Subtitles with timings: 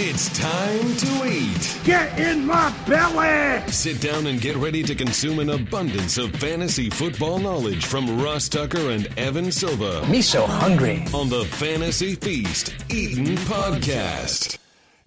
[0.00, 1.80] It's time to eat.
[1.82, 3.68] Get in my belly!
[3.68, 8.48] Sit down and get ready to consume an abundance of fantasy football knowledge from Ross
[8.48, 11.04] Tucker and Evan Silva Me so hungry.
[11.12, 14.58] on the Fantasy Feast Eating Podcast.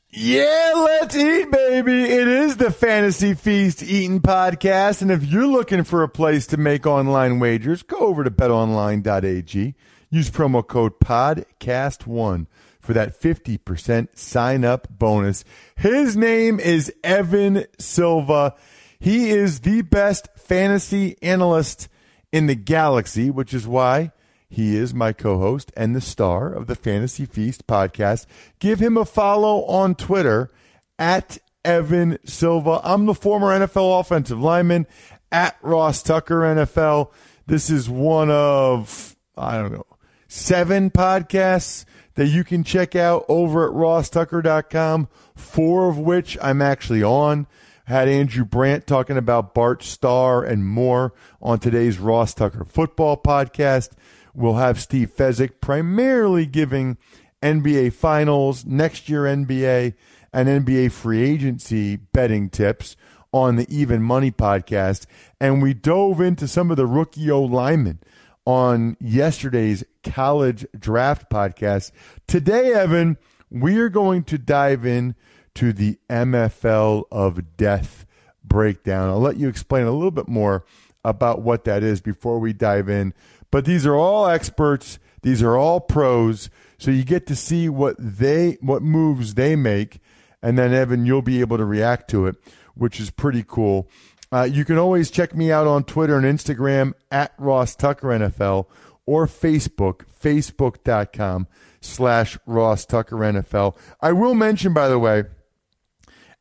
[0.10, 2.04] Yeah, let's eat, baby.
[2.04, 5.02] It is the Fantasy Feast Eating Podcast.
[5.02, 9.74] And if you're looking for a place to make online wagers, go over to betonline.ag.
[10.10, 12.48] Use promo code PODCAST1
[12.82, 15.46] for that 50% sign up bonus.
[15.76, 18.56] His name is Evan Silva.
[19.00, 21.88] He is the best fantasy analyst
[22.32, 24.12] in the galaxy, which is why
[24.50, 28.26] he is my co host and the star of the Fantasy Feast podcast.
[28.60, 30.52] Give him a follow on Twitter
[31.00, 32.82] at Evan Silva.
[32.84, 34.88] I'm the former NFL offensive lineman
[35.32, 37.12] at Ross Tucker NFL.
[37.48, 39.86] This is one of, I don't know,
[40.28, 47.04] seven podcasts that you can check out over at rosstucker.com, four of which I'm actually
[47.04, 47.48] on.
[47.86, 53.92] Had Andrew Brandt talking about Bart Starr and more on today's Ross Tucker football podcast.
[54.34, 56.98] We'll have Steve Fezzik primarily giving
[57.42, 59.94] NBA Finals, next year NBA,
[60.32, 62.96] and NBA free agency betting tips
[63.34, 65.06] on the Even Money podcast.
[65.40, 68.00] And we dove into some of the rookie O linemen
[68.46, 71.92] on yesterday's college draft podcast.
[72.28, 73.18] Today, Evan,
[73.50, 75.16] we are going to dive in
[75.56, 78.06] to the MFL of death
[78.44, 79.10] breakdown.
[79.10, 80.66] I'll let you explain a little bit more
[81.04, 83.14] about what that is before we dive in.
[83.52, 87.96] But these are all experts, these are all pros, so you get to see what
[88.00, 90.00] they what moves they make
[90.42, 92.36] and then Evan you'll be able to react to it,
[92.76, 93.88] which is pretty cool.
[94.32, 98.68] Uh, you can always check me out on Twitter and Instagram at Ross Tucker NFL
[99.06, 101.48] or Facebook, facebook.com
[101.82, 103.76] slash Ross Tucker NFL.
[104.00, 105.26] I will mention, by the way,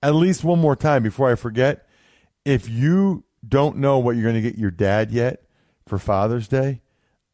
[0.03, 1.87] at least one more time before I forget,
[2.45, 5.43] if you don't know what you're going to get your dad yet
[5.87, 6.83] for Father's Day,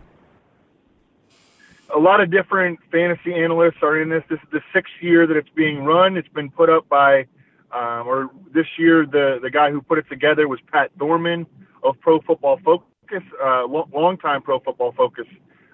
[1.95, 4.23] a lot of different fantasy analysts are in this.
[4.29, 6.17] This is the sixth year that it's being run.
[6.17, 7.27] It's been put up by,
[7.73, 11.47] um, or this year the the guy who put it together was Pat Thorman
[11.83, 15.27] of Pro Football Focus, uh, lo- longtime Pro Football Focus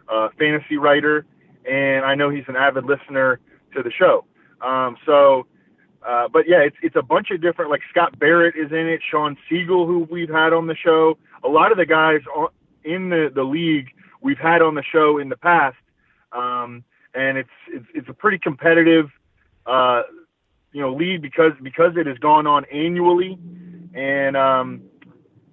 [0.08, 1.26] uh, fantasy writer,
[1.68, 3.40] and I know he's an avid listener
[3.74, 4.24] to the show.
[4.60, 5.46] Um, so,
[6.06, 7.70] uh, but yeah, it's it's a bunch of different.
[7.70, 11.16] Like Scott Barrett is in it, Shawn Siegele, who we've had on the show.
[11.42, 12.50] A lot of the guys on-
[12.84, 13.88] in the the league
[14.20, 15.76] we've had on the show in the past
[16.34, 16.84] um,
[17.14, 19.08] and it's, it's it's a pretty competitive,
[19.66, 20.02] uh,
[20.72, 23.38] you know, league because because it has gone on annually,
[23.94, 24.82] and um,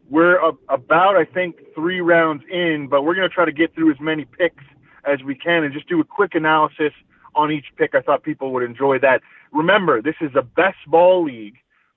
[0.09, 3.73] we're a, about I think three rounds in, but we're going to try to get
[3.75, 4.63] through as many picks
[5.05, 6.93] as we can and just do a quick analysis
[7.35, 7.95] on each pick.
[7.95, 9.21] I thought people would enjoy that.
[9.51, 11.55] Remember, this is a best ball league,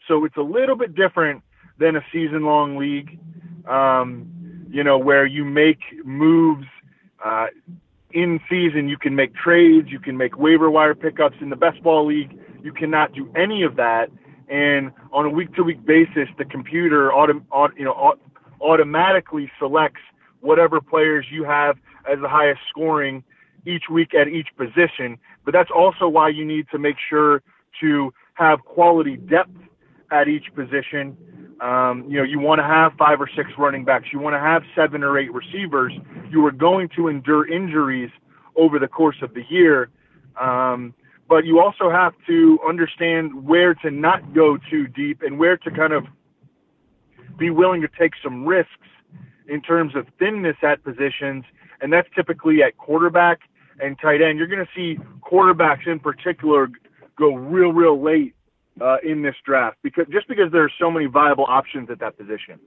[0.09, 1.43] so it's a little bit different
[1.79, 3.19] than a season long league.
[3.69, 4.29] Um,
[4.71, 6.67] you know, where you make moves.
[7.25, 7.47] Uh,
[8.13, 11.37] in season you can make trades, you can make waiver wire pickups.
[11.41, 14.09] In the best ball league, you cannot do any of that.
[14.49, 18.21] And on a week to week basis, the computer autom- aut- you know, aut-
[18.61, 20.01] automatically selects
[20.41, 21.77] whatever players you have
[22.11, 23.25] as the highest scoring
[23.67, 25.19] each week at each position.
[25.45, 27.43] But that's also why you need to make sure
[27.81, 29.57] to have quality depth
[30.11, 31.17] at each position.
[31.61, 34.07] Um, you know, you want to have five or six running backs.
[34.13, 35.93] You want to have seven or eight receivers.
[36.31, 38.11] You are going to endure injuries
[38.57, 39.91] over the course of the year.
[40.41, 40.95] Um,
[41.29, 45.71] but you also have to understand where to not go too deep and where to
[45.71, 46.05] kind of
[47.39, 48.71] be willing to take some risks
[49.49, 51.45] in terms of thinness at positions.
[51.81, 53.41] And that's typically at quarterback
[53.81, 54.39] and tight end.
[54.39, 56.69] You're going to see quarterbacks in particular
[57.17, 58.35] go real, real late
[58.81, 62.17] uh, in this draft because just because there are so many viable options at that
[62.19, 62.59] position.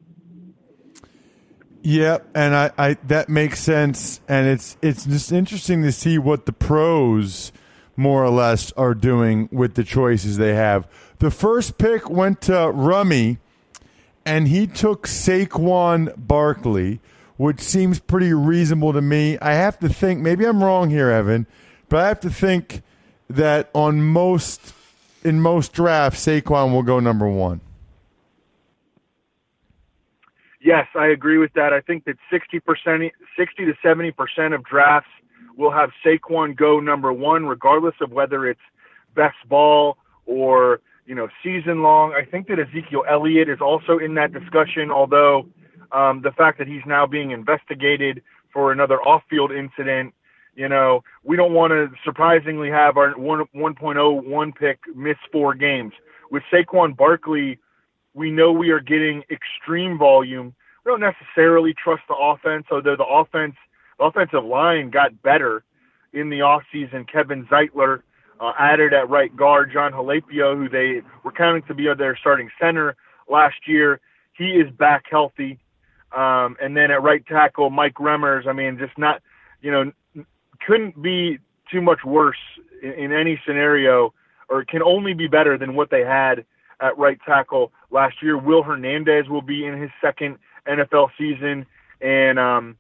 [1.84, 6.46] Yeah, and I, I that makes sense, and it's it's just interesting to see what
[6.46, 7.52] the pros
[7.96, 10.88] more or less are doing with the choices they have.
[11.20, 13.38] The first pick went to Rummy,
[14.26, 17.00] and he took Saquon Barkley,
[17.38, 19.38] which seems pretty reasonable to me.
[19.40, 21.48] I have to think, maybe I'm wrong here, Evan,
[21.90, 22.82] but I have to think
[23.30, 24.74] that on most
[25.24, 27.62] in most drafts, Saquon will go number one.
[30.62, 31.74] Yes, I agree with that.
[31.74, 35.10] I think that 60%, 60 to 70% of drafts
[35.56, 38.62] will have Saquon go number one, regardless of whether it's
[39.16, 42.14] best ball or, you know, season long.
[42.14, 45.48] I think that Ezekiel Elliott is also in that discussion, although
[45.92, 48.22] um, the fact that he's now being investigated
[48.54, 50.14] for another off field incident,
[50.56, 55.94] you know, we don't want to surprisingly have our 1, 1.01 pick miss four games.
[56.32, 57.60] With Saquon Barkley,
[58.14, 60.56] we know we are getting extreme volume.
[60.84, 63.56] We don't necessarily trust the offense, although the offense,
[64.00, 65.64] the offensive line got better
[66.14, 67.08] in the offseason.
[67.08, 68.02] Kevin Zeitler
[68.40, 72.50] uh, added at right guard, Jon Halapio, who they were counting to be their starting
[72.60, 72.96] center
[73.30, 74.00] last year.
[74.34, 75.60] He is back healthy.
[76.18, 79.22] Um, and then at right tackle, Mike Remmers, I mean, just not,
[79.62, 80.26] you know,
[80.66, 81.38] couldn't be
[81.72, 82.40] too much worse
[82.82, 84.14] in, in any scenario,
[84.50, 86.44] or can only be better than what they had
[86.80, 88.36] at right tackle last year.
[88.36, 91.68] Will Hernandez will be in his second NFL season,
[92.02, 92.78] and um,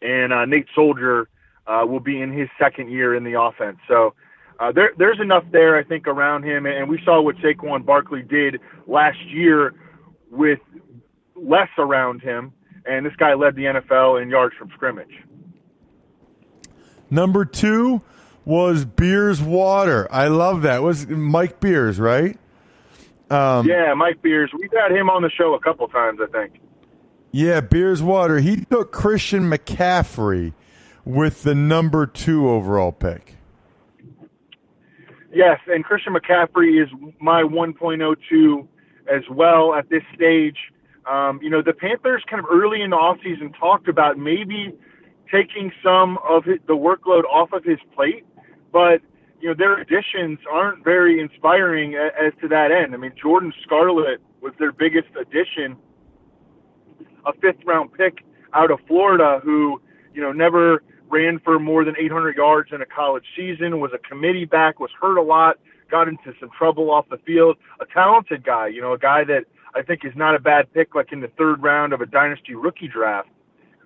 [0.00, 1.28] and uh, Nate Solder
[1.66, 3.76] uh, will be in his second year in the offense.
[3.86, 4.14] So
[4.60, 6.64] uh, there, there's enough there, I think, around him.
[6.64, 9.74] And we saw what Saquon Barkley did last year
[10.30, 10.60] with
[11.34, 12.52] less around him,
[12.86, 15.22] and this guy led the NFL in yards from scrimmage.
[17.10, 18.02] Number two
[18.44, 20.08] was Beers Water.
[20.10, 20.78] I love that.
[20.78, 22.38] It was Mike Beers, right?
[23.30, 24.50] Um, yeah, Mike Beers.
[24.58, 26.60] We've had him on the show a couple times, I think.
[27.32, 28.38] Yeah, Beers Water.
[28.38, 30.52] He took Christian McCaffrey
[31.04, 33.36] with the number two overall pick.
[35.32, 36.88] Yes, and Christian McCaffrey is
[37.20, 38.68] my 1.02
[39.12, 40.56] as well at this stage.
[41.06, 44.72] Um, you know, the Panthers kind of early in the offseason talked about maybe
[45.30, 48.24] taking some of the workload off of his plate,
[48.72, 49.00] but
[49.40, 52.94] you know their additions aren't very inspiring as, to that end.
[52.94, 55.76] I mean, Jordan Scarlett was their biggest addition,
[57.26, 58.24] a fifth round pick
[58.54, 59.82] out of Florida, who
[60.14, 63.98] you know never ran for more than 800 yards in a college season, was a
[63.98, 65.58] committee back, was hurt a lot,
[65.90, 67.56] got into some trouble off the field.
[67.80, 69.44] A talented guy, you know, a guy that
[69.74, 72.54] I think is not a bad pick, like in the third round of a dynasty
[72.54, 73.28] rookie draft,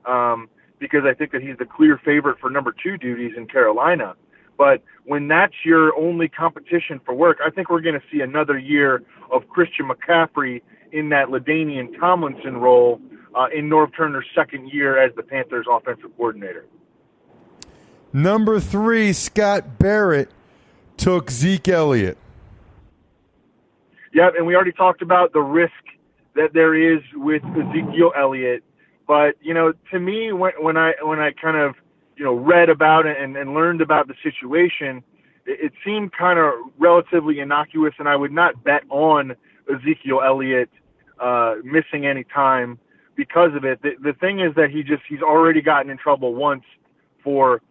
[0.05, 0.49] um,
[0.79, 4.15] because I think that he's the clear favorite for number two duties in Carolina.
[4.57, 8.59] But when that's your only competition for work, I think we're going to see another
[8.59, 10.63] year of Christian McCaffrey
[10.93, 13.01] in that LaDainian Tomlinson role
[13.35, 16.67] uh, in Norv Turner's second year as the Panthers' offensive coordinator.
[18.13, 20.31] Number three, Scott Barrett
[20.97, 22.19] took Zeke Elliott.
[24.19, 25.71] Yep, and we already talked about the risk
[26.35, 28.65] that there is with Ezekiel Elliott.
[29.07, 31.77] But you know, to me, when when I when I kind of
[32.17, 35.05] you know read about it and, and learned about the situation,
[35.47, 39.37] it, it seemed kind of relatively innocuous, and I would not bet on
[39.73, 40.71] Ezekiel Elliott
[41.21, 42.77] uh, missing any time
[43.15, 43.81] because of it.
[43.83, 46.65] The, the thing is that he just he's already gotten in trouble once
[47.23, 47.63] for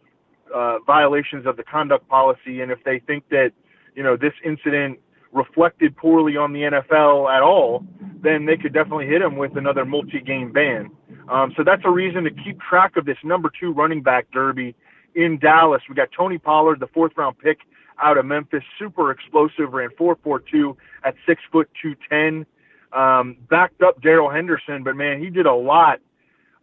[0.56, 3.52] uh, violations of the conduct policy, and if they think that
[3.96, 5.00] you know this incident
[5.38, 7.86] reflected poorly on the NFL at all,
[8.22, 10.90] then they could definitely hit him with another multi-game ban.
[11.30, 14.76] Um, so that's a reason to keep track of this number two running back derby
[15.16, 15.82] in Dallas.
[15.88, 17.60] We got Tony Pollard, the fourth round pick
[18.02, 22.46] out of Memphis, super explosive, ran 4.42 at six foot two ten.
[22.94, 26.00] Um, backed up Darrell Henderson, but man, he did a lot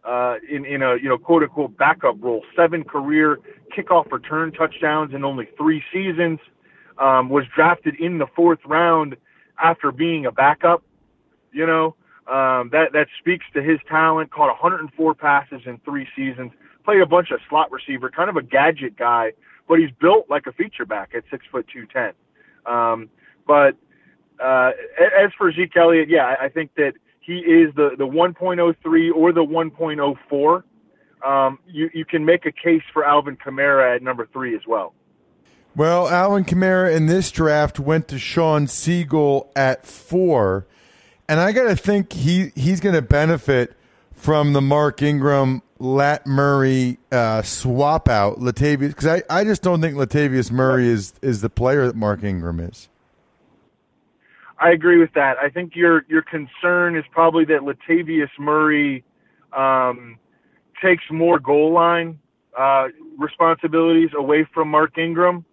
[0.03, 2.43] uh, in in a you know quote unquote backup role.
[2.55, 3.39] Seven career
[3.75, 6.39] kickoff return touchdowns in only three seasons
[6.97, 9.15] um, was drafted in the fourth round
[9.61, 10.83] after being a backup.
[11.51, 11.95] You know,
[12.27, 14.31] um, that that speaks to his talent.
[14.31, 16.51] Caught 104 passes in three seasons.
[16.83, 19.31] Played a bunch of slot receiver, kind of a gadget guy,
[19.67, 22.11] but he's built like a feature back at six foot two ten.
[22.65, 23.09] Um,
[23.47, 23.75] but
[24.43, 29.31] uh, as for Zeke Elliott, yeah, I think that he is the the 1.03 or
[29.31, 30.63] the 1.04.
[31.27, 34.93] Um, you you can make a case for Alvin Kamara at number three as well.
[35.75, 40.65] Well, Alvin Kamara in this draft went to Shawn Siegele at four,
[41.27, 43.75] and I got to think he he's going to benefit
[44.13, 49.81] from the Mark Ingram Lat Murray uh, swap out Latavius because I, I just don't
[49.81, 52.87] think Latavius Murray is is the player that Mark Ingram is.
[54.57, 55.37] I agree with that.
[55.39, 59.03] I think your your concern is probably that Latavius Murray
[59.51, 60.19] um,
[60.81, 62.17] takes more goal line
[62.57, 65.43] uh, responsibilities away from Mark Ingram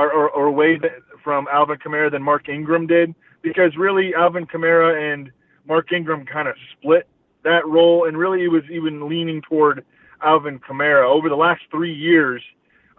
[0.00, 0.78] or, or, or away
[1.22, 5.30] from Alvin Kamara than Mark Ingram did, because really Alvin Kamara and
[5.66, 7.06] Mark Ingram kind of split
[7.44, 9.84] that role, and really he was even leaning toward
[10.22, 11.04] Alvin Kamara.
[11.04, 12.42] Over the last three years,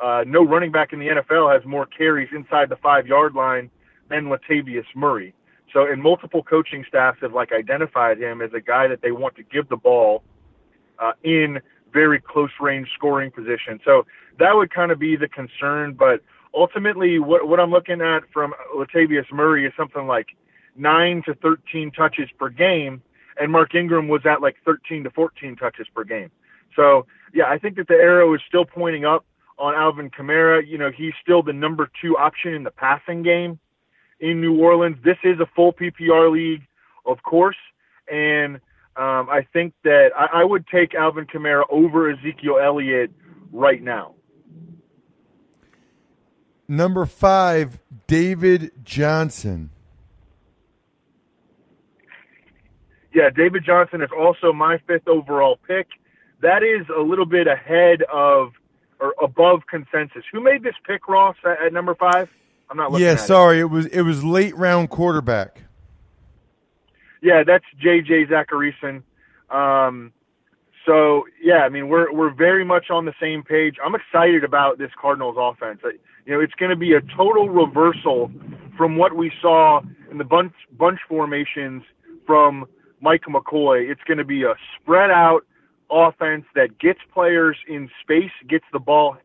[0.01, 3.69] uh, no running back in the NFL has more carries inside the five yard line
[4.09, 5.33] than Latavius Murray.
[5.73, 9.35] So, and multiple coaching staffs have like identified him as a guy that they want
[9.35, 10.23] to give the ball
[10.99, 11.59] uh, in
[11.93, 13.79] very close range scoring position.
[13.85, 14.05] So
[14.39, 15.93] that would kind of be the concern.
[15.93, 16.21] But
[16.53, 20.27] ultimately, what what I'm looking at from Latavius Murray is something like
[20.75, 23.01] nine to 13 touches per game,
[23.39, 26.31] and Mark Ingram was at like 13 to 14 touches per game.
[26.75, 29.25] So yeah, I think that the arrow is still pointing up
[29.57, 30.65] on Alvin Kamara.
[30.67, 33.59] You know, he's still the number two option in the passing game
[34.19, 34.97] in New Orleans.
[35.03, 36.63] This is a full PPR league,
[37.05, 37.57] of course,
[38.11, 38.55] and
[38.97, 43.11] um, I think that I, I would take Alvin Kamara over Ezekiel Elliott
[43.51, 44.15] right now.
[46.71, 49.71] Number five, David Johnson.
[53.13, 55.87] Yeah, David Johnson is also my fifth overall pick.
[56.41, 58.53] That is a little bit ahead of
[59.01, 60.23] or above consensus.
[60.31, 62.29] Who made this pick, Ross, at, at number five?
[62.69, 63.05] I'm not looking.
[63.05, 63.63] Yeah, sorry, it.
[63.63, 65.63] it was it was late round quarterback.
[67.21, 69.03] Yeah, that's JJ Zachariason.
[69.53, 70.13] Um,
[70.85, 73.75] so yeah, I mean we're we're very much on the same page.
[73.83, 75.81] I'm excited about this Cardinals offense.
[76.25, 78.31] You know, it's going to be a total reversal
[78.77, 81.83] from what we saw in the bunch bunch formations
[82.25, 82.65] from
[82.99, 83.89] Mike McCoy.
[83.89, 85.45] It's going to be a spread out
[85.89, 89.17] offense that gets players in space, gets the ball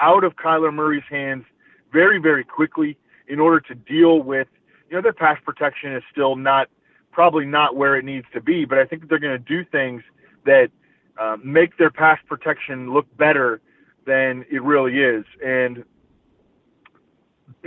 [0.00, 1.44] out of Kyler Murray's hands
[1.92, 2.96] very, very quickly
[3.28, 4.48] in order to deal with,
[4.88, 6.68] you know, their pass protection is still not,
[7.12, 9.64] probably not where it needs to be, but I think that they're going to do
[9.64, 10.02] things
[10.44, 10.70] that
[11.18, 13.60] uh, make their pass protection look better
[14.06, 15.24] than it really is.
[15.44, 15.84] And,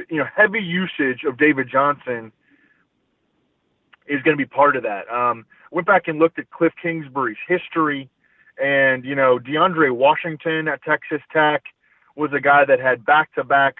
[0.10, 2.32] you know, heavy usage of David Johnson
[4.08, 5.10] is going to be part of that.
[5.10, 8.10] Um, went back and looked at Cliff Kingsbury's history,
[8.62, 11.64] and you know DeAndre Washington at Texas Tech
[12.16, 13.76] was a guy that had back-to-back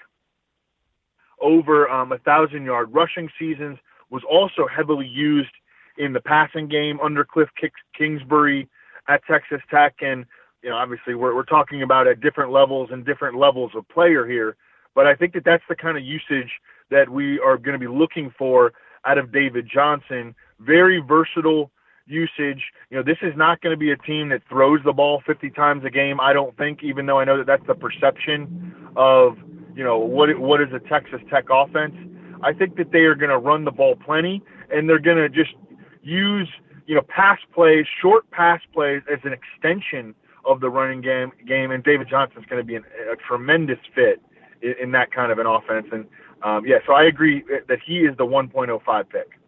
[1.40, 3.78] over um, a thousand yard rushing seasons.
[4.10, 5.52] Was also heavily used
[5.96, 7.48] in the passing game under Cliff
[7.96, 8.68] Kingsbury
[9.08, 10.26] at Texas Tech, and
[10.62, 14.26] you know obviously we're we're talking about at different levels and different levels of player
[14.26, 14.56] here.
[14.94, 16.50] But I think that that's the kind of usage
[16.90, 18.72] that we are going to be looking for
[19.04, 20.34] out of David Johnson.
[20.60, 21.70] Very versatile
[22.06, 22.62] usage.
[22.90, 25.50] You know, this is not going to be a team that throws the ball 50
[25.50, 26.20] times a game.
[26.20, 29.36] I don't think, even though I know that that's the perception of
[29.74, 31.94] you know what what is a Texas Tech offense.
[32.42, 35.28] I think that they are going to run the ball plenty, and they're going to
[35.28, 35.54] just
[36.02, 36.48] use
[36.86, 41.32] you know pass plays, short pass plays as an extension of the running game.
[41.46, 44.20] Game, and David Johnson is going to be an, a tremendous fit
[44.62, 45.86] in, that kind of an offense.
[45.92, 46.06] And
[46.42, 49.38] um, yeah, so I agree that he is the 1.05 pick.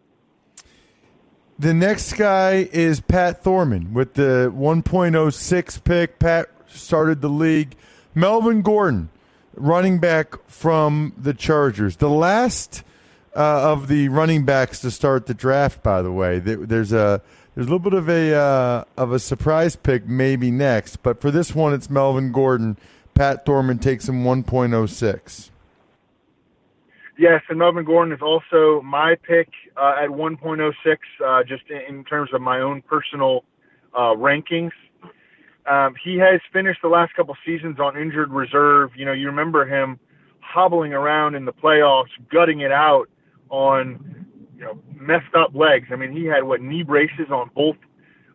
[1.57, 6.19] The next guy is Pat Thorman with the 1.06 pick.
[6.19, 7.75] Pat started the league.
[8.13, 9.09] Melvin Gordon,
[9.53, 11.97] running back from the Chargers.
[11.97, 12.83] The last
[13.35, 16.39] uh, of the running backs to start the draft, by the way.
[16.39, 17.21] There's a
[17.53, 21.31] there's a little bit of a uh, of a surprise pick maybe next, but for
[21.31, 22.77] this one, it's Melvin Gordon.
[23.15, 25.49] Pat Thorman takes him 1.06.
[27.17, 30.73] Yes, and Melvin Gordon is also my pick uh, at 1.06,
[31.25, 33.45] uh, just in, terms of my own personal
[33.93, 34.71] uh, rankings.
[35.65, 38.91] Um, he has finished the last couple seasons on injured reserve.
[38.97, 39.97] You know, you remember him
[40.41, 43.05] hobbling around in the playoffs, gutting it out
[43.49, 45.87] on you know messed up legs.
[45.91, 47.77] I mean, he had what knee braces on both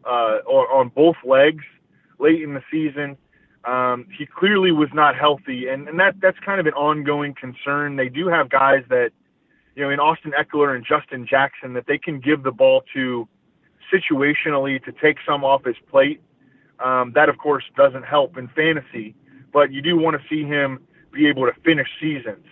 [0.05, 1.63] uh, on both legs
[2.19, 3.17] late in the season.
[3.65, 7.97] Um, he clearly was not healthy, and, and that that's kind of an ongoing concern.
[7.97, 9.11] They do have guys that,
[9.77, 13.29] you know, in Austin Ekeler and Justin Jackson, that they can give the ball to
[13.93, 16.23] situationally to take some off his plate.
[16.79, 19.15] Um, that, of course, doesn't help in fantasy,
[19.53, 20.81] but you do want to see him
[21.13, 22.47] be able to finish seasons.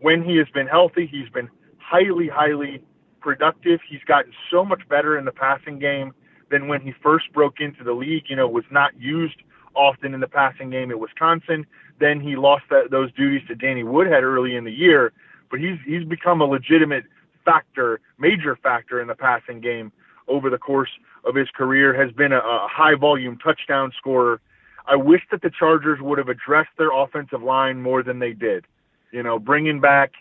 [0.00, 2.82] When he has been healthy, he's been highly, highly
[3.20, 3.80] productive.
[3.86, 6.14] He's gotten so much better in the passing game
[6.50, 8.24] than when he first broke into the league.
[8.28, 9.36] You know, was not used–
[9.74, 11.66] often in the passing game at Wisconsin.
[12.00, 15.12] Then he lost that, those duties to Danny Woodhead early in the year,
[15.50, 17.04] but he's he's become a legitimate
[17.44, 19.92] factor, major factor in the passing game
[20.26, 20.90] over the course
[21.24, 21.94] of his career.
[21.94, 24.40] Has been a, a high volume touchdown scorer.
[24.86, 28.66] I wish that the Chargers would have addressed their offensive line more than they did.
[29.12, 30.12] You know, bringing back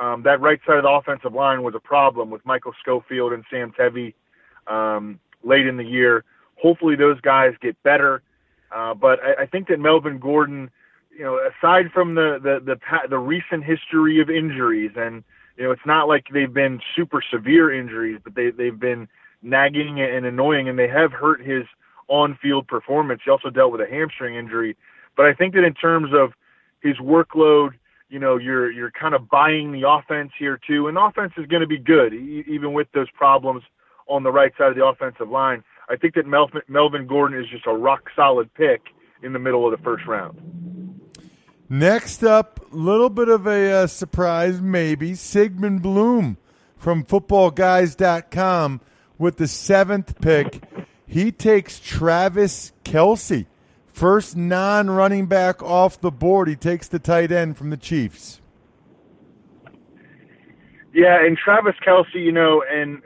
[0.00, 3.44] um, that right side of the offensive line was a problem with Michael Schofield and
[3.50, 4.14] Sam Tevi
[4.66, 6.24] um, late in the year.
[6.56, 8.22] Hopefully, those guys get better.
[8.74, 10.70] Uh, but I, I think that Melvin Gordon,
[11.16, 15.22] you know, aside from the the the, the recent history of injuries, and
[15.56, 19.08] you know, it's not like they've been super severe injuries, but they they've been
[19.42, 21.64] nagging and annoying, and they have hurt his
[22.08, 23.22] on-field performance.
[23.24, 24.76] He also dealt with a hamstring injury,
[25.16, 26.32] but I think that in terms of
[26.80, 27.70] his workload,
[28.08, 31.62] you know, you're you're kind of buying the offense here too, and offense is going
[31.62, 33.62] to be good even with those problems
[34.06, 35.62] on the right side of the offensive line.
[35.92, 38.80] I think that Melvin, Melvin Gordon is just a rock solid pick
[39.22, 40.40] in the middle of the first round.
[41.68, 46.38] Next up, a little bit of a uh, surprise, maybe Sigmund Bloom
[46.78, 48.80] from FootballGuys.com
[49.18, 50.64] with the seventh pick.
[51.06, 53.44] He takes Travis Kelce,
[53.86, 56.48] first non running back off the board.
[56.48, 58.40] He takes the tight end from the Chiefs.
[60.94, 63.02] Yeah, and Travis Kelce, you know, and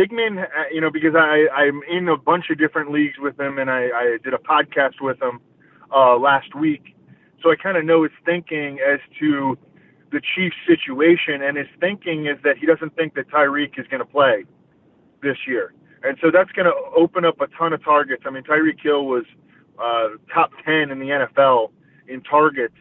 [0.00, 3.58] Sigmund, uh, you know, because I I'm in a bunch of different leagues with him,
[3.58, 5.40] and I, I did a podcast with him
[5.94, 6.96] uh, last week,
[7.42, 9.58] so I kind of know his thinking as to
[10.12, 14.00] the Chiefs' situation, and his thinking is that he doesn't think that Tyreek is going
[14.00, 14.44] to play
[15.22, 18.22] this year, and so that's going to open up a ton of targets.
[18.26, 19.24] I mean, Tyreek Hill was
[19.82, 21.70] uh, top ten in the NFL
[22.08, 22.74] in targets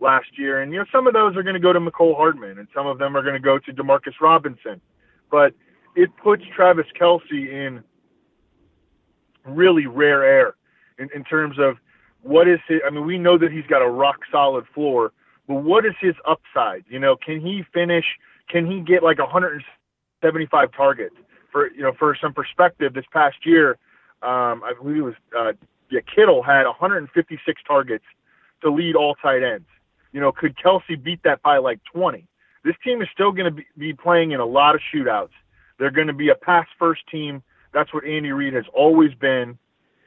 [0.00, 2.58] last year, and you know some of those are going to go to Mecole Hardman,
[2.58, 4.80] and some of them are going to go to Demarcus Robinson,
[5.30, 5.52] but
[5.96, 7.82] it puts Travis Kelce in
[9.44, 10.54] really rare air
[10.98, 11.76] in, in terms of
[12.22, 15.12] what is his, I mean, we know that he's got a rock solid floor,
[15.48, 16.84] but what is his upside?
[16.88, 18.04] You know, can he finish?
[18.48, 21.14] Can he get like 175 targets?
[21.50, 23.70] For you know, for some perspective, this past year,
[24.22, 25.52] um, I believe it was uh,
[25.90, 28.04] yeah, Kittle had 156 targets
[28.62, 29.66] to lead all tight ends.
[30.12, 32.26] You know, could Kelce beat that by like 20?
[32.62, 35.30] This team is still going to be, be playing in a lot of shootouts.
[35.80, 37.42] They're going to be a pass first team.
[37.72, 39.58] That's what Andy Reid has always been.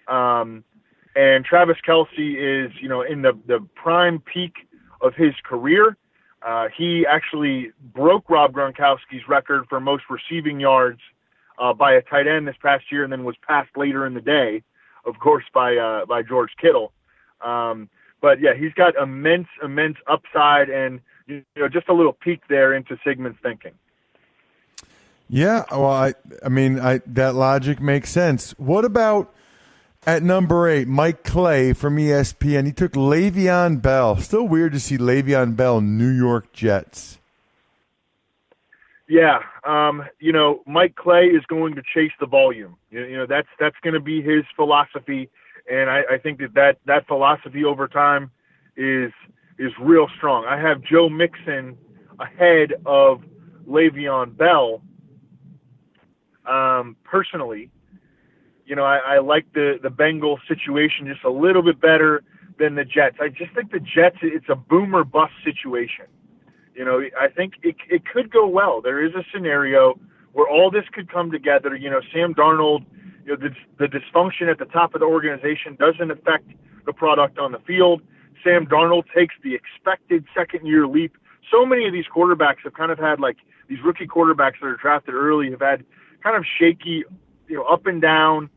[0.08, 0.64] Um,
[1.16, 4.54] and Travis Kelce is, you know, in the, the prime peak
[5.02, 5.98] of his career.
[6.46, 11.00] Uh, he actually broke Rob Gronkowski's record for most receiving yards
[11.58, 14.22] uh, by a tight end this past year, and then was passed later in the
[14.22, 14.62] day,
[15.06, 16.92] of course, by uh, by George Kittle.
[17.42, 17.90] Um,
[18.22, 22.74] but yeah, he's got immense, immense upside, and you know, just a little peek there
[22.74, 23.74] into Sigmund's thinking.
[25.34, 26.14] Yeah, well, I,
[26.46, 28.52] I mean, I that logic makes sense.
[28.60, 29.34] What about
[30.06, 32.68] at number eight, Mike Clay from ESPN?
[32.68, 34.16] He took Le'Veon Bell.
[34.18, 37.18] Still weird to see Le'Veon Bell, New York Jets.
[39.10, 42.76] Yeah, um, you know, Mike Clay is going to chase the volume.
[42.92, 45.32] You, you know, that's that's going to be his philosophy,
[45.68, 48.30] and I, I think that, that that philosophy over time
[48.78, 49.12] is
[49.58, 50.46] is real strong.
[50.46, 51.76] I have Joe Mixon
[52.20, 53.24] ahead of
[53.68, 54.84] Le'Veon Bell
[56.46, 57.70] um, personally,
[58.66, 62.24] you know, I, I like the the Bengals situation just a little bit better
[62.60, 63.18] than the Jets.
[63.20, 66.06] I just think the Jets it's a boomer bust situation.
[66.76, 68.82] You know, I think it it could go well.
[68.82, 70.00] There is a scenario
[70.34, 71.76] where all this could come together.
[71.76, 72.86] You know, Sam Darnold,
[73.26, 76.50] you know, the the dysfunction at the top of the organization doesn't affect
[76.86, 78.02] the product on the field.
[78.44, 81.16] Sam Darnold takes the expected second year leap.
[81.52, 84.76] So many of these quarterbacks have kind of had like these rookie quarterbacks that are
[84.76, 85.86] drafted early have had
[86.24, 87.04] kind of shaky,
[87.48, 88.50] you know, up and down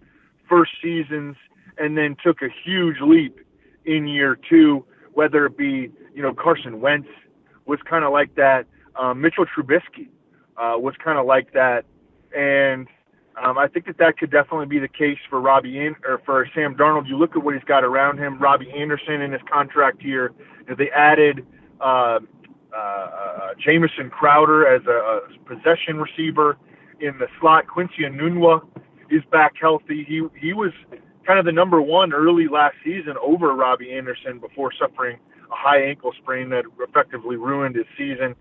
[0.48, 1.36] first seasons,
[1.76, 3.40] and then took a huge leap
[3.84, 4.84] in year two.
[5.12, 7.08] Whether it be, you know, Carson Wentz
[7.66, 8.66] was kind of like that.
[8.94, 10.08] Um, Mitchell Trubisky
[10.56, 11.84] uh, was kind of like that,
[12.36, 12.86] and
[13.42, 16.48] um, I think that that could definitely be the case for Robbie An- or for
[16.54, 17.06] Sam Darnold.
[17.06, 18.38] You look at what he's got around him.
[18.38, 20.32] Robbie Anderson in his contract here.
[20.60, 21.46] You know, they added
[21.80, 22.20] uh,
[22.74, 26.56] uh, uh, Jamison Crowder as a, a possession receiver
[27.00, 27.66] in the slot.
[27.66, 28.66] Quincy Enunwa
[29.10, 30.04] is back healthy.
[30.06, 30.72] He he was
[31.26, 35.18] kind of the number one early last season over Robbie Anderson before suffering
[35.50, 38.34] a high ankle sprain that effectively ruined his season.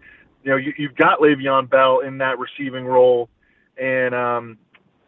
[0.44, 3.30] You know, you, you've got Le'Veon Bell in that receiving role,
[3.82, 4.58] and um,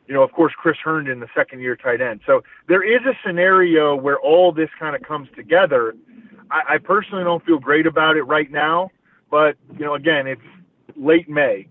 [0.07, 2.21] you know, of course, Chris Herndon, the second year tight end.
[2.25, 5.95] So there is a scenario where all this kind of comes together.
[6.49, 8.89] I, I personally don't feel great about it right now,
[9.29, 10.41] but you know, again, it's
[10.95, 11.67] late May,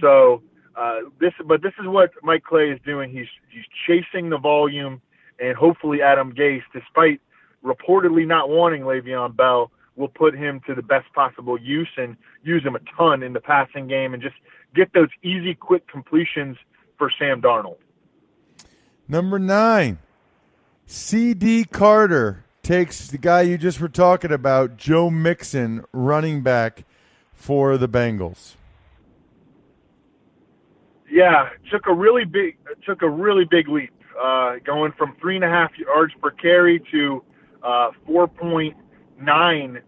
[0.00, 0.42] so
[0.76, 3.10] uh, this, but this is what Mike Clay is doing.
[3.10, 5.00] He's he's chasing the volume,
[5.40, 7.20] and hopefully Adam Gase, despite
[7.64, 12.62] reportedly not wanting Le'Veon Bell, will put him to the best possible use and use
[12.62, 14.36] him a ton in the passing game and just
[14.74, 16.56] get those easy, quick completions
[16.98, 17.78] for Sam Darnold.
[19.08, 19.98] Number nine,
[20.86, 21.66] C.D.
[21.66, 26.84] Carter takes the guy you just were talking about, Joe Mixon, running back
[27.32, 28.56] for the Bengals.
[31.16, 35.44] Yeah, took a really big took a really big leap, uh, going from three and
[35.46, 37.24] a half yards per carry to
[37.62, 39.80] uh, 4.9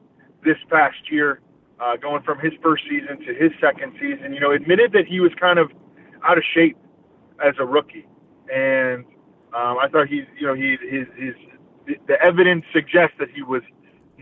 [0.42, 1.40] this past year,
[1.80, 4.32] uh, going from his first season to his second season.
[4.32, 5.70] You know, admitted that he was kind of
[6.26, 6.78] out of shape
[7.46, 8.08] as a rookie,
[8.50, 9.04] and
[9.52, 11.34] um, I thought he's you know, he his, his
[12.06, 13.60] the evidence suggests that he was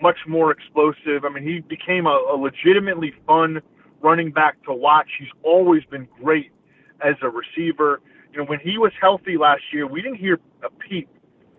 [0.02, 1.24] much more explosive.
[1.24, 3.62] I mean, he became a, a legitimately fun
[4.00, 5.06] running back to watch.
[5.20, 6.50] He's always been great
[7.04, 8.00] as a receiver.
[8.32, 11.08] You know, when he was healthy last year, we didn't hear a peep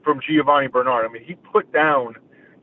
[0.04, 1.06] from Giovani Bernard.
[1.06, 2.16] I mean, he put down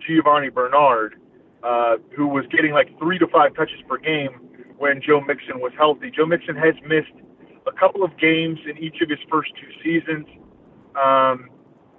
[0.07, 1.17] Giovani Bernard,
[1.63, 4.41] uh, who was getting like three to five touches per game
[4.79, 6.11] when Joe Mixon was healthy.
[6.11, 7.13] Joe Mixon has missed
[7.67, 10.27] a couple of games in each of his first two seasons.
[11.01, 11.49] Um,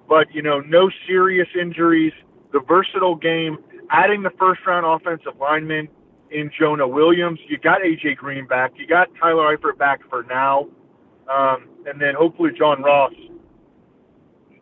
[0.08, 2.14] but, you know, no serious injuries,
[2.54, 3.58] the versatile game,
[3.90, 5.88] adding the first round offensive lineman
[6.36, 7.40] in Jonah Williams.
[7.48, 8.74] You got AJ Green back.
[8.76, 10.68] You got Tyler Eifert back for now.
[11.34, 13.14] Um, and then hopefully John Ross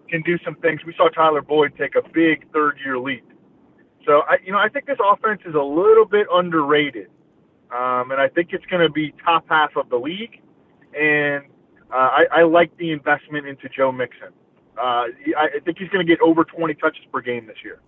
[0.08, 0.82] can do some things.
[0.86, 3.26] We saw Tyler Boyd take a big third year leap.
[4.06, 7.08] So I, you know, I think this offense is a little bit underrated,
[7.72, 10.42] um, and I think it's going to be top half of the league.
[10.94, 11.46] And
[11.92, 14.30] uh, I, I like the investment into Joe Mixon.
[14.78, 15.08] Uh,
[15.38, 17.80] I think he's going to get over 20 touches per game this year.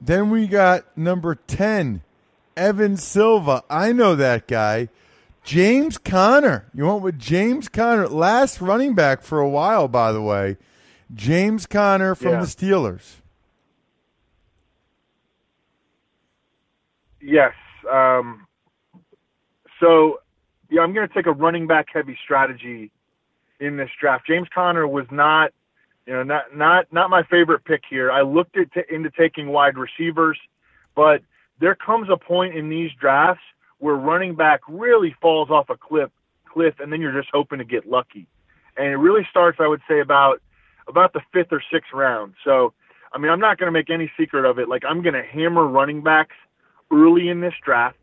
[0.00, 2.02] Then we got number 10,
[2.60, 3.64] Evan Silva.
[3.70, 4.90] I know that guy.
[5.42, 6.66] James Conner.
[6.74, 10.58] You went with James Conner, last running back for a while, by the way.
[11.14, 12.40] James Conner from Yeah.
[12.40, 13.16] the Steelers.
[17.20, 17.54] Yes.
[17.90, 18.46] Um,
[19.80, 20.20] so,
[20.70, 22.90] yeah, I'm going to take a running back heavy strategy
[23.58, 24.26] in this draft.
[24.26, 25.52] James Conner was not,
[26.06, 28.10] you know, not not not my favorite pick here.
[28.10, 30.38] I looked at t- into taking wide receivers,
[30.94, 31.22] but
[31.60, 33.42] there comes a point in these drafts
[33.78, 36.10] where running back really falls off a cliff,
[36.46, 38.26] cliff, and then you're just hoping to get lucky.
[38.76, 40.40] And it really starts, I would say, about
[40.88, 42.34] about the fifth or sixth round.
[42.44, 42.72] So,
[43.12, 44.68] I mean, I'm not going to make any secret of it.
[44.68, 46.34] Like, I'm going to hammer running backs
[46.90, 47.98] early in this draft,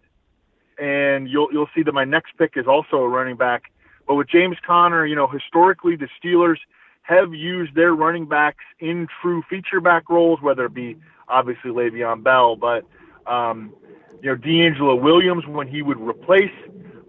[0.79, 3.63] and you'll you'll see that my next pick is also a running back.
[4.07, 6.57] But with James Conner, you know, historically the Steelers
[7.01, 10.97] have used their running backs in true feature back roles, whether it be
[11.29, 12.85] obviously Le'Veon Bell, but
[13.27, 13.73] um,
[14.21, 16.53] you know DeAngelo Williams when he would replace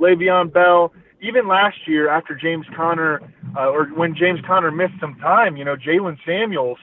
[0.01, 0.93] Le'Veon Bell.
[1.21, 3.21] Even last year, after James Conner,
[3.57, 6.79] uh, or when James Conner missed some time, you know Jaylen Samuels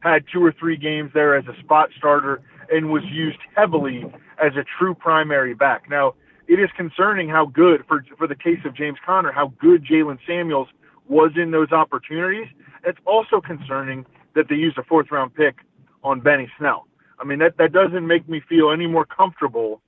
[0.00, 4.04] had two or three games there as a spot starter and was used heavily
[4.42, 5.90] as a true primary back.
[5.90, 6.14] Now,
[6.46, 10.18] it is concerning how good, for for the case of James Conner, how good Jaylen
[10.26, 10.68] Samuels
[11.08, 12.46] was in those opportunities.
[12.84, 15.56] It's also concerning that they used a fourth round pick
[16.02, 16.86] on Benny Snell.
[17.20, 19.82] I mean, that that doesn't make me feel any more comfortable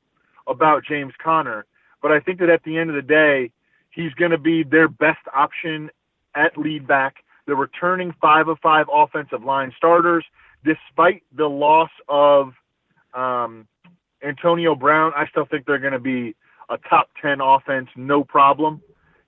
[0.47, 1.65] about James Conner.
[2.03, 3.51] But I think that at the end of the day,
[3.91, 5.91] he's going to be their best option
[6.35, 7.17] at lead back.
[7.47, 10.25] They're returning five of five offensive line starters,
[10.65, 12.53] despite the loss of
[13.15, 13.67] um,
[14.23, 15.13] Antonio Brown.
[15.17, 16.35] I still think they're going to be
[16.69, 18.83] a top ten offense, no problem.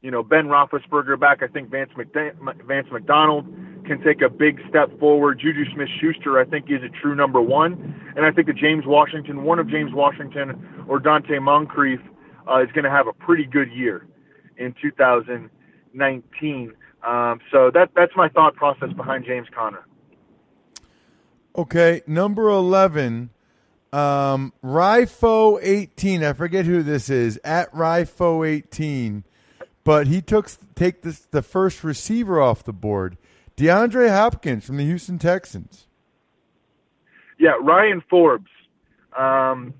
[0.05, 1.43] You know, Ben Roethlisberger back.
[1.43, 3.47] I think Vance, Vance McDonald
[3.87, 5.41] can take a big step forward.
[5.41, 7.73] Juju Smith-Schuster, I think, is a true number one,
[8.15, 12.01] and I think that James Washington, one of James Washington or Donte Moncrief,
[12.47, 14.07] uh, is going to have a pretty good year
[14.59, 16.73] in 2019.
[17.03, 19.87] Um, so that that's my thought process behind James Conner.
[21.57, 23.31] Okay, number 11,
[23.91, 26.23] um, Rifo18.
[26.23, 29.23] I forget who this is, at Rifo18.
[29.85, 33.19] But he took take this, the first receiver off the board,
[33.57, 35.87] DeAndre Hopkins from the Houston Texans.
[37.39, 38.51] Yeah, Ryan Forbes
[39.17, 39.75] um,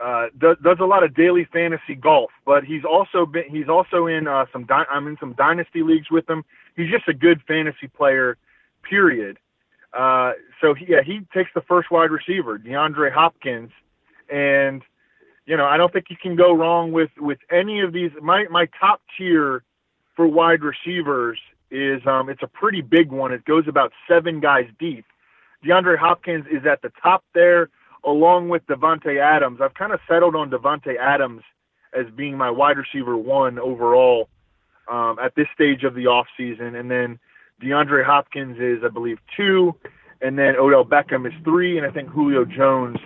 [0.00, 4.06] uh, does, does a lot of daily fantasy golf, but he's also been he's also
[4.06, 6.44] in uh, some dy- I'm in some dynasty leagues with him.
[6.76, 8.36] He's just a good fantasy player,
[8.82, 9.38] period.
[9.92, 13.72] Uh, so he, yeah, he takes the first wide receiver, DeAndre Hopkins,
[14.32, 14.82] and
[15.46, 18.10] you know I don't think you can go wrong with with any of these.
[18.22, 19.62] My my top tier
[20.16, 21.38] for wide receivers
[21.70, 23.32] is um, it's a pretty big one.
[23.32, 25.04] It goes about seven guys deep.
[25.64, 27.68] DeAndre Hopkins is at the top there,
[28.04, 29.60] along with Davante Adams.
[29.62, 31.42] I've kind of settled on Davante Adams
[31.92, 34.28] as being my wide receiver one overall
[34.90, 36.78] um, at this stage of the offseason.
[36.78, 37.18] And then
[37.62, 39.74] DeAndre Hopkins is, I believe, two,
[40.20, 42.98] and then Odell Beckham is three, and I think Julio Jones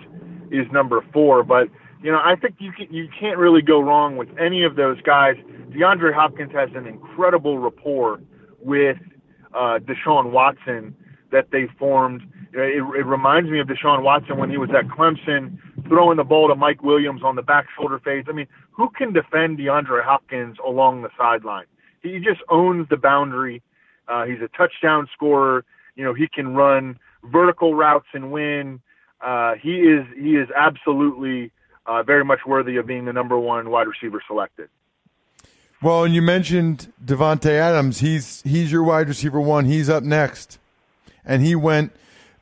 [0.51, 1.43] is number four.
[1.43, 1.69] But
[2.01, 5.01] you know, I think you can, you can't really go wrong with any of those
[5.01, 5.35] guys.
[5.69, 8.21] DeAndre Hopkins has an incredible rapport
[8.61, 8.97] with
[9.53, 10.95] uh, Deshaun Watson
[11.31, 12.21] that they formed.
[12.53, 16.47] It, it reminds me of Deshaun Watson when he was at Clemson, throwing the ball
[16.47, 18.27] to Mike Williams on the back shoulder fades.
[18.29, 21.65] I mean, who can defend DeAndre Hopkins along the sideline?
[22.01, 23.61] He just owns the boundary.
[24.07, 25.65] Uh, he's a touchdown scorer.
[25.95, 28.81] You know, he can run vertical routes and win.
[29.21, 31.51] Uh, he is he is absolutely
[31.87, 34.69] uh, very much worthy of being the number one wide receiver selected.
[35.81, 37.99] Well, and you mentioned Davante Adams.
[37.99, 39.65] He's he's your wide receiver one.
[39.65, 40.57] He's up next,
[41.25, 41.91] and he went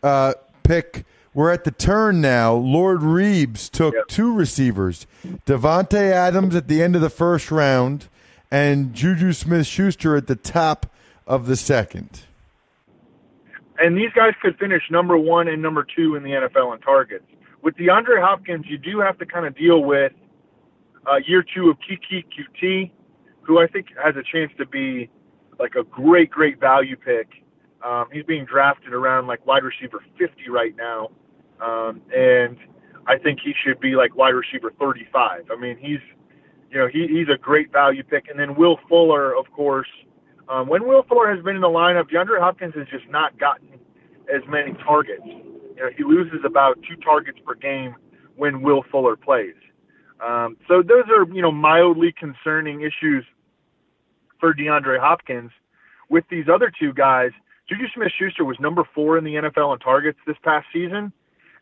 [0.02, 1.06] uh, pick.
[1.34, 2.54] We're at the turn now.
[2.54, 4.08] Lord Reeves took Yep.
[4.08, 5.08] two receivers,
[5.48, 8.08] Davante Adams at the end of the first round,
[8.52, 10.86] and Juju Smith Schuster at the top
[11.26, 12.22] of the second.
[13.80, 17.26] and these guys could finish number one and number two in the NFL in targets.
[17.64, 20.12] With DeAndre Hopkins, you do have to kind of deal with
[21.10, 22.92] uh, year two of Keke Coutee,
[23.42, 25.10] who I think has a chance to be
[25.60, 27.28] like a great, great value pick.
[27.82, 31.10] Um, he's being drafted around like wide receiver 50 right now,
[31.62, 32.58] um, and
[33.08, 35.46] I think he should be like wide receiver 35.
[35.50, 36.00] I mean, he's
[36.70, 39.90] you know he, he's a great value pick, and then Will Fuller, of course.
[40.50, 43.70] Um, when Will Fuller has been in the lineup, DeAndre Hopkins has just not gotten
[44.34, 45.24] as many targets.
[45.76, 47.96] You know, he loses about two targets per game
[48.36, 49.56] when Will Fuller plays.
[50.26, 53.26] Um, so those are you know mildly concerning issues
[54.40, 55.52] for DeAndre Hopkins.
[56.10, 57.32] With these other two guys,
[57.68, 61.12] Juju Smith-Schuster was number four in the NFL in targets this past season,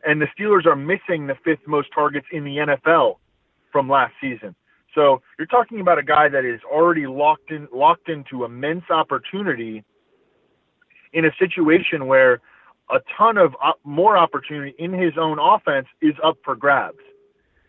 [0.06, 3.16] and the Steelers are missing the fifth most targets in the NFL
[3.70, 4.54] from last season.
[4.94, 9.84] So you're talking about a guy that is already locked in, locked into immense opportunity
[11.12, 12.40] in a situation where
[12.92, 16.98] a ton of op- more opportunity in his own offense is up for grabs.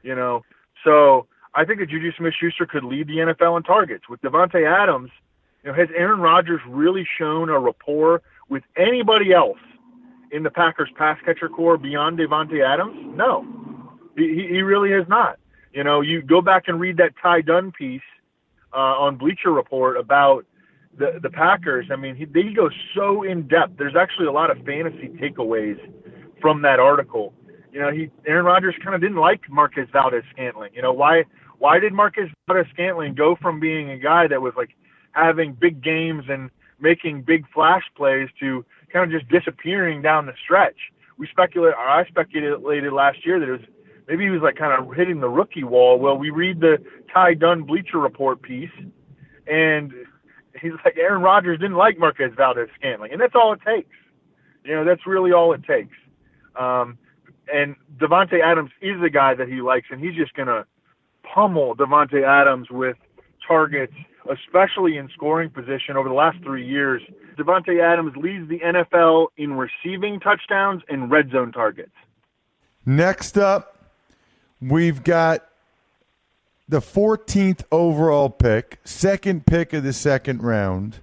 [0.04, 0.44] You know,
[0.84, 5.12] so I think that Juju Smith-Schuster could lead the NFL in targets with Davante Adams.
[5.64, 9.60] You know, has Aaron Rodgers really shown a rapport with anybody else
[10.32, 13.16] in the Packers pass catcher core beyond Davante Adams?
[13.16, 13.46] No,
[14.18, 15.40] he, he he really has not.
[15.72, 18.02] You know, you go back and read that Ty Dunn piece
[18.74, 20.46] uh, on Bleacher Report about
[20.98, 21.88] the the Packers.
[21.92, 23.78] I mean, he, they go so in depth.
[23.78, 25.80] There's actually a lot of fantasy takeaways
[26.42, 27.34] from that article.
[27.72, 30.72] You know, he Aaron Rodgers kind of didn't like Marquez Valdes-Scantling.
[30.76, 31.24] You know, why
[31.58, 34.76] why did Marquez Valdes-Scantling go from being a guy that was like
[35.12, 40.34] having big games and making big flash plays to kind of just disappearing down the
[40.44, 40.78] stretch?
[41.18, 43.62] We speculate, or I speculated last year that it was
[44.08, 46.00] maybe he was like kind of hitting the rookie wall.
[46.00, 46.78] Well, we read the
[47.12, 48.72] Ty Dunn Bleacher Report piece,
[49.48, 49.94] and
[50.64, 53.96] he's like Aaron Rodgers didn't like Marquez Valdes-Scantling, and that's all it takes.
[54.64, 55.96] You know, that's really all it takes.
[56.56, 56.98] Um,
[57.54, 60.66] and Davante Adams is the guy that he likes, and he's just gonna
[61.24, 62.98] pummel Davante Adams with
[63.46, 63.94] targets,
[64.32, 67.02] especially in scoring position over the last three years.
[67.38, 71.92] Davante Adams leads the NFL in receiving touchdowns and red zone targets.
[72.86, 73.78] Next up,
[74.62, 75.46] we've got
[76.74, 81.02] the 14th overall pick, second pick of the second round,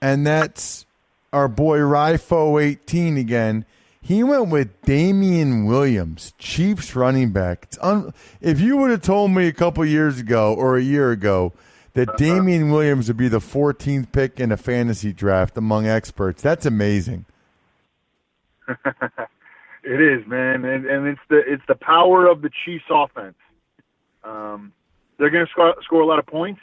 [0.00, 0.86] and that's
[1.32, 3.64] our boy Rifo 18 again.
[4.00, 7.66] He went with Damien Williams, Chiefs running back.
[7.80, 11.54] Un- if you would have told me a couple years ago or a year ago
[11.94, 16.66] that Damien Williams would be the 14th pick in a fantasy draft among experts, that's
[16.66, 17.24] amazing.
[19.82, 23.38] It is, man, and and it's the it's the power of the Chiefs offense.
[24.22, 24.74] Um,
[25.20, 26.60] they're going to score, score a lot of points.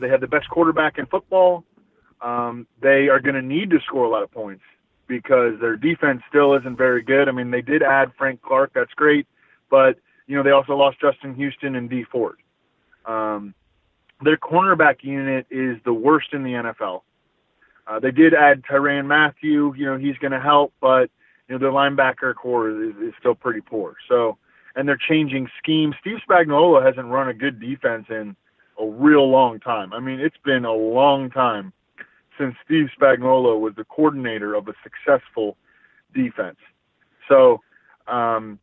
[0.00, 1.62] They have the best quarterback in football.
[2.20, 4.62] Um, they are going to need to score a lot of points
[5.06, 7.28] because their defense still isn't very good.
[7.28, 9.26] I mean, they did add Frank Clark, that's great,
[9.70, 12.38] but you know they also lost Justin Houston and Dee Ford.
[13.04, 13.54] Um,
[14.22, 17.02] their cornerback unit is the worst in the NFL.
[17.86, 19.74] Uh, they did add Tyrann Mathieu.
[19.76, 21.10] You know he's going to help, but
[21.48, 23.94] you know their linebacker core is, is still pretty poor.
[24.08, 24.38] So,
[24.76, 25.96] and they're changing schemes.
[26.00, 28.36] Steve Spagnuolo hasn't run a good defense in
[28.78, 29.92] a real long time.
[29.92, 31.72] I mean, it's been a long time
[32.38, 35.56] since Steve Spagnuolo was the coordinator of a successful
[36.14, 36.58] defense.
[37.28, 37.62] So,
[38.06, 38.58] um,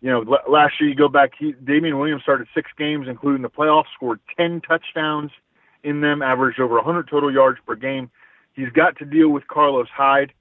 [0.00, 3.50] you know, last year you go back, he, Damien Williams started six games, including the
[3.50, 5.32] playoffs, scored 10 touchdowns
[5.82, 8.10] in them, averaged over 100 total yards per game.
[8.52, 10.32] He's got to deal with Carlos Hyde,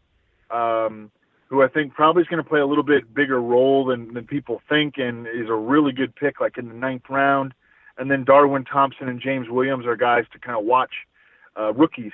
[0.51, 1.12] um,
[1.50, 4.26] who I think probably is going to play a little bit bigger role than, than
[4.26, 7.54] people think and is a really good pick, like in the ninth round.
[7.98, 10.92] And then Darwin Thompson and James Williams are guys to kind of watch
[11.58, 12.12] uh, rookies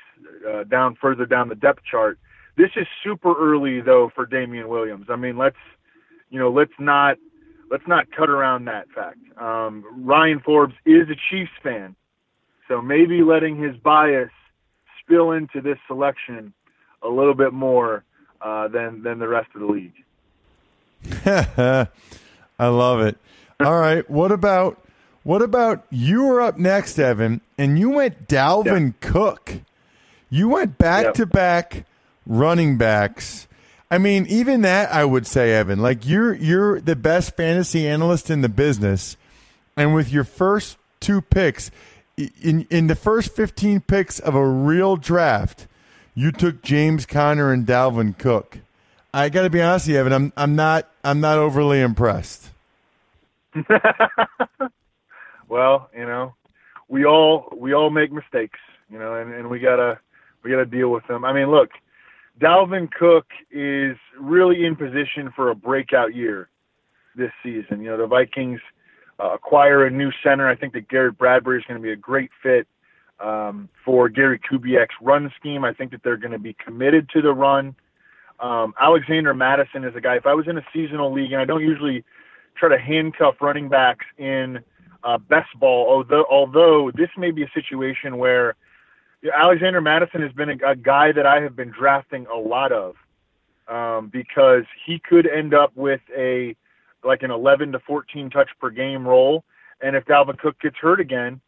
[0.49, 2.19] uh, down further down the depth chart.
[2.55, 5.07] This is super early though for Damien Williams.
[5.09, 5.57] I mean, let's
[6.29, 7.17] you know, let's not
[7.69, 9.17] let's not cut around that fact.
[9.37, 11.95] Um, Ryan Forbes is a Chiefs fan,
[12.67, 14.31] so maybe letting his bias
[15.01, 16.53] spill into this selection
[17.01, 18.05] a little bit more
[18.43, 19.93] uh, than than the rest of the league.
[22.59, 23.17] I love it.
[23.59, 24.79] All right, what about
[25.23, 29.53] what about you were up next, Evan, and you went Dalvin Cook.
[30.29, 31.13] You went back Yep.
[31.15, 31.85] to back
[32.25, 33.47] running backs.
[33.91, 38.29] I mean, even that I would say, Evan, like you're you're the best fantasy analyst
[38.29, 39.17] in the business,
[39.77, 41.69] and with your first two picks,
[42.17, 45.67] in in the first 15 picks of a real draft,
[46.15, 48.59] you took James Conner and Dalvin Cook.
[49.13, 50.13] I got to be honest with you, Evan.
[50.13, 52.49] I'm I'm not I'm not overly impressed.
[55.47, 56.33] well, you know,
[56.87, 59.99] we all we all make mistakes, you know, and, and we gotta
[60.43, 61.23] we gotta deal with them.
[61.23, 61.69] I mean, look,
[62.39, 66.49] Dalvin Cook is really in position for a breakout year
[67.15, 67.81] this season.
[67.81, 68.59] You know, the Vikings
[69.19, 70.47] uh, acquire a new center.
[70.49, 72.67] I think that Garrett Bradbury is going to be a great fit
[73.23, 75.63] um, for Gary Kubiak's run scheme.
[75.63, 77.75] I think that they're going to be committed to the run.
[78.39, 80.17] Um, Alexander Mattison is a guy.
[80.17, 82.03] If I was in a seasonal league, and I don't usually
[82.55, 84.59] try to handcuff running backs in
[85.03, 88.55] uh, best ball, although although this may be a situation where
[89.33, 92.95] Alexander Mattison has been a, a guy that I have been drafting a lot of
[93.67, 96.55] um, because he could end up with a
[97.03, 99.43] like an 11 to 14 touch per game role.
[99.81, 101.41] And if Dalvin Cook gets hurt again,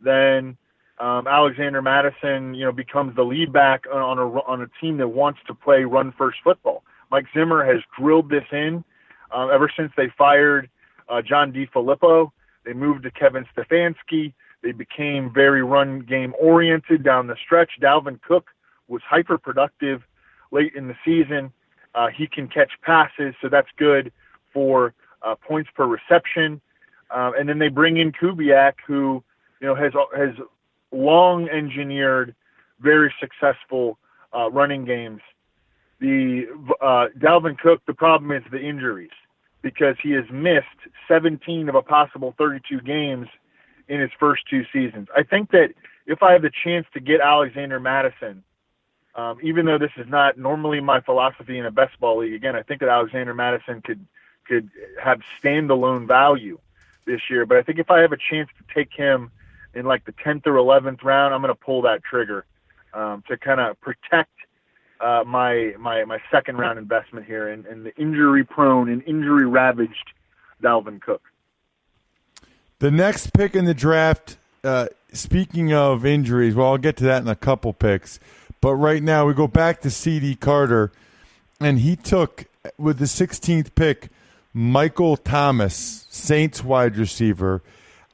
[0.00, 0.56] then
[0.98, 5.08] um, Alexander Mattison, you know, becomes the lead back on a on a team that
[5.08, 6.84] wants to play run first football.
[7.10, 8.84] Mike Zimmer has drilled this in
[9.34, 10.68] uh, ever since they fired
[11.08, 12.30] uh, John DeFilippo.
[12.64, 14.32] They moved to Kevin Stefanski.
[14.62, 17.72] They became very run game oriented down the stretch.
[17.80, 18.46] Dalvin Cook
[18.88, 20.02] was hyper productive
[20.50, 21.52] late in the season.
[21.94, 24.12] Uh, he can catch passes, so that's good
[24.52, 26.60] for uh, points per reception.
[27.10, 29.22] Uh, and then they bring in Kubiak, who
[29.60, 30.30] you know has has
[30.94, 32.34] long engineered
[32.80, 33.98] very successful
[34.34, 35.20] uh, running games.
[36.00, 36.46] The
[36.80, 39.10] uh, Dalvin Cook, the problem is the injuries
[39.62, 40.66] because he has missed
[41.08, 43.28] 17 of a possible 32 games
[43.88, 45.08] in his first two seasons.
[45.16, 45.70] I think that
[46.06, 48.42] if I have the chance to get Alexander Mattison,
[49.14, 52.56] um, even though this is not normally my philosophy in a best ball league, again,
[52.56, 54.06] I think that Alexander Mattison could
[54.46, 54.68] could
[55.02, 56.58] have standalone value
[57.06, 57.46] this year.
[57.46, 59.30] But I think if I have a chance to take him
[59.74, 62.44] in like the 10th or 11th round, I'm going to pull that trigger
[62.92, 64.30] um, to kind of protect
[65.00, 69.46] uh, my my my second round investment here in, in the injury prone and injury
[69.46, 70.12] ravaged
[70.62, 71.22] Dalvin Cook.
[72.78, 74.36] The next pick in the draft.
[74.62, 78.18] Uh, speaking of injuries, well, I'll get to that in a couple picks.
[78.60, 80.36] But right now, we go back to C.D.
[80.36, 80.90] Carter,
[81.60, 82.46] and he took
[82.78, 84.08] with the 16th pick
[84.54, 87.60] Michael Thomas, Saints wide receiver.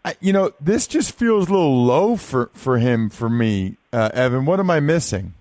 [0.04, 4.10] I, you know, this just feels a little low for, for him for me, uh,
[4.14, 4.46] Evan.
[4.46, 5.34] What am I missing?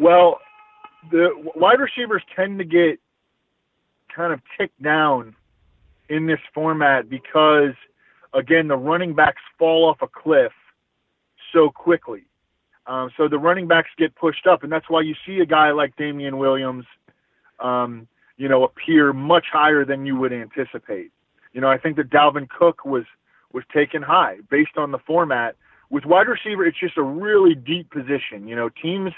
[0.00, 0.40] Well,
[1.10, 2.98] the wide receivers tend to get
[4.14, 5.36] kind of ticked down
[6.08, 7.74] in this format because,
[8.32, 10.52] again, the running backs fall off a cliff
[11.52, 12.22] so quickly.
[12.86, 15.72] Um, so the running backs get pushed up, and that's why you see a guy
[15.72, 16.86] like Damien Williams
[17.60, 21.12] um, you know, appear much higher than you would anticipate.
[21.52, 23.04] You know, I think that Dalvin Cook was
[23.52, 25.56] was taken high based on the format.
[25.90, 28.46] With wide receiver, it's just a really deep position.
[28.46, 29.12] You know, teams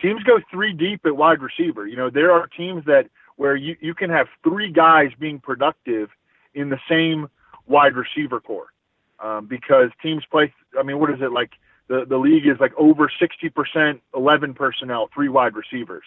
[0.00, 1.86] teams go three deep at wide receiver.
[1.86, 6.10] You know, there are teams that where you, you can have three guys being productive
[6.54, 7.28] in the same
[7.66, 8.72] wide receiver corps.
[9.18, 11.52] Um, because teams play I mean, what is it like
[11.88, 16.04] the, the league is like over sixty percent eleven personnel, three wide receivers.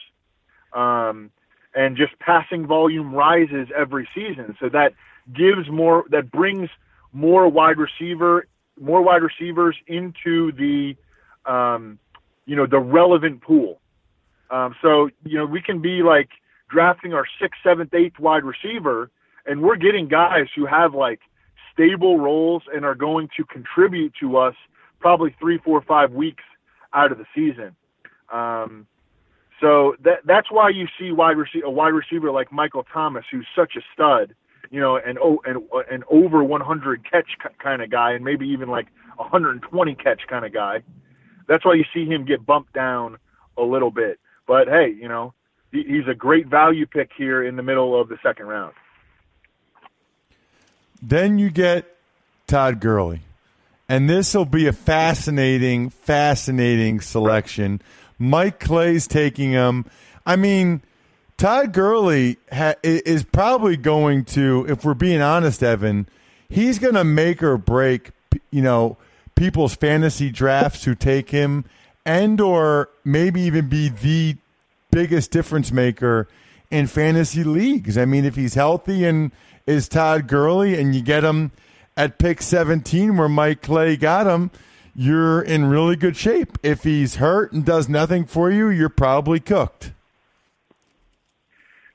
[0.74, 1.32] Um,
[1.76, 4.56] and just passing volume rises every season.
[4.60, 4.94] So that
[5.32, 6.70] gives more, that brings
[7.12, 8.48] more wide receiver,
[8.80, 10.96] more wide receivers into the,
[11.46, 12.00] um,
[12.46, 13.80] you know, the relevant pool.
[14.50, 16.30] Um, so you know, we can be like
[16.70, 19.10] drafting our sixth, seventh, eighth wide receiver,
[19.46, 21.20] and we're getting guys who have like
[21.74, 24.56] stable roles and are going to contribute to us
[25.00, 26.44] probably three, four, five weeks
[26.94, 27.76] out of the season.
[28.32, 28.88] Um,
[29.60, 33.48] so that that's why you see wide receiver, a wide receiver like Michael Thomas, who's
[33.56, 34.36] such a stud,
[34.74, 38.70] you know, and oh, and an over 100 catch kind of guy, and maybe even
[38.70, 40.82] like 120 catch kind of guy.
[41.48, 43.18] That's why you see him get bumped down
[43.56, 44.20] a little bit.
[44.48, 45.36] But hey, you know,
[45.72, 48.74] he, he's a great value pick here in the middle of the second round.
[51.04, 51.96] Then you get
[52.48, 53.22] Todd Gurley.
[53.88, 57.80] And this will be a fascinating, fascinating selection.
[58.18, 59.86] Mike Clay's taking him.
[60.26, 60.82] I mean,
[61.44, 66.08] Todd Gurley ha- is probably going to, if we're being honest, Evan,
[66.48, 68.12] he's going to make or break,
[68.50, 68.96] you know,
[69.36, 71.66] people's fantasy drafts who take him,
[72.06, 74.38] and or maybe even be the
[74.90, 76.30] biggest difference maker
[76.72, 77.98] in fantasy leagues.
[77.98, 79.34] I mean, if he's healthy and
[79.68, 81.52] is Todd Gurley, and you get him
[81.98, 84.50] at pick 17 where Mike Clay got him–
[84.96, 86.58] you're in really good shape.
[86.62, 89.93] If he's hurt and does nothing for you, you're probably cooked.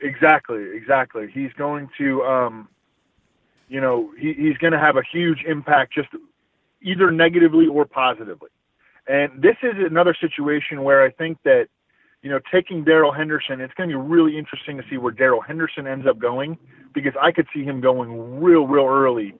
[0.00, 1.28] Exactly, exactly.
[1.32, 2.68] He's going to, um,
[3.68, 6.08] you know, he, he's going to have a huge impact just
[6.82, 8.50] either negatively or positively.
[9.08, 11.66] And this is another situation where I think that,
[12.22, 15.40] you know, taking Darrell Henderson, it's going to be really interesting to see where Darrell
[15.40, 16.58] Henderson ends up going
[16.94, 19.34] because I could see him going real, real early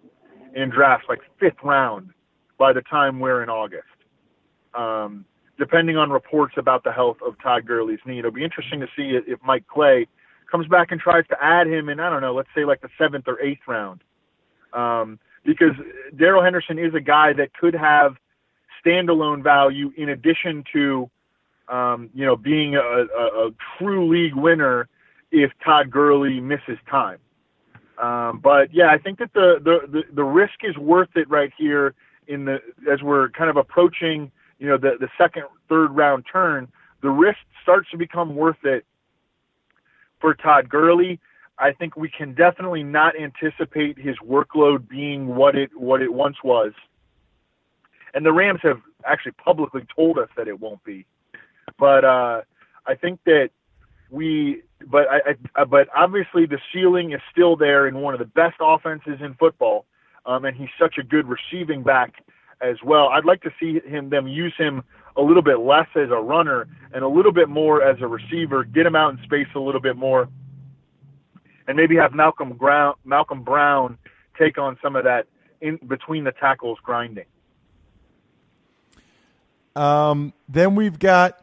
[0.55, 2.11] in drafts, like fifth round
[2.59, 3.85] by the time we're in August.
[4.75, 5.25] Um,
[5.59, 9.19] depending on reports about the health of Todd Gurley's knee, it'll be interesting to see
[9.27, 10.07] if Mike Clay
[10.51, 12.89] comes back and tries to add him in, I don't know, let's say like the
[12.99, 14.03] seventh or eighth round.
[14.73, 15.73] Um, because
[16.17, 18.17] Darrell Henderson is a guy that could have
[18.85, 21.11] standalone value in addition to,
[21.69, 24.89] um, you know, being a, a, a, true league winner
[25.31, 27.19] if Todd Gurley misses time.
[28.01, 31.53] Um, but yeah, I think that the, the, the, the risk is worth it right
[31.59, 31.95] here
[32.29, 32.59] in the
[32.91, 36.69] as we're kind of approaching, you know, the, the second, third round turn.
[37.03, 38.85] The risk starts to become worth it
[40.21, 41.21] for Todd Gurley.
[41.59, 46.37] I think we can definitely not anticipate his workload being what it what it once
[46.45, 46.73] was.
[48.15, 51.05] And the Rams have actually publicly told us that it won't be.
[51.79, 52.43] But uh,
[52.87, 53.51] I think that
[54.11, 58.27] we but I, I but obviously the ceiling is still there in one of the
[58.27, 59.85] best offenses in football.
[60.27, 62.23] Um, and he's such a good receiving back
[62.61, 63.09] as well.
[63.09, 64.83] I'd like to see him them use him
[65.17, 68.65] a little bit less as a runner and a little bit more as a receiver,
[68.65, 70.29] get him out in space a little bit more
[71.69, 73.99] and maybe have Malcolm Brown, Malcolm Brown
[74.39, 75.27] take on some of that
[75.61, 77.27] in between the tackles grinding.
[79.77, 81.41] Um, then we've got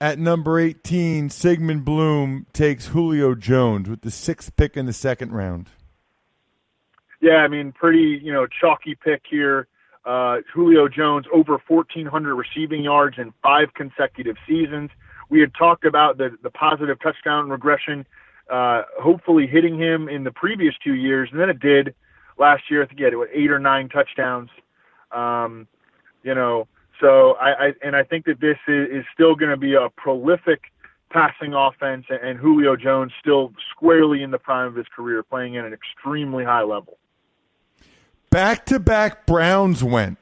[0.00, 5.32] at number 18, Sigmund Bloom takes Julio Jones with the sixth pick in the second
[5.32, 5.68] round.
[7.20, 9.66] Yeah, I mean, pretty, you know, chalky pick here.
[10.04, 14.90] Uh, Julio Jones over 1,400 receiving yards in five consecutive seasons.
[15.28, 18.06] We had talked about the, the positive touchdown regression
[18.50, 21.94] uh, hopefully hitting him in the previous two years, and then it did
[22.38, 22.82] last year.
[22.82, 24.50] I think he had eight or nine touchdowns.
[25.12, 25.68] Um,
[26.24, 26.66] you know,
[27.00, 29.88] so I, I and I think that this is, is still going to be a
[29.96, 30.62] prolific
[31.10, 35.64] passing offense, and Julio Jones still squarely in the prime of his career, playing at
[35.64, 36.98] an extremely high level.
[38.30, 40.16] Back to back Browns went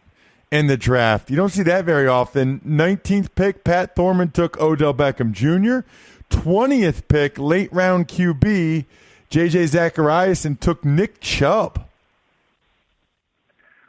[0.50, 1.30] in the draft.
[1.30, 2.60] You don't see that very often.
[2.60, 5.86] 19th pick, Pat Thorman took Odell Beckham Jr.
[6.30, 8.86] 20th pick, late round QB,
[9.30, 11.86] JJ Zachariason took Nick Chubb.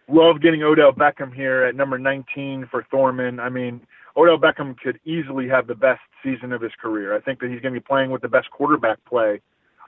[0.09, 3.39] Love getting Odell Beckham here at number 19 for Thorman.
[3.39, 3.80] I mean,
[4.17, 7.15] Odell Beckham could easily have the best season of his career.
[7.15, 9.39] I think that he's going to be playing with the best quarterback play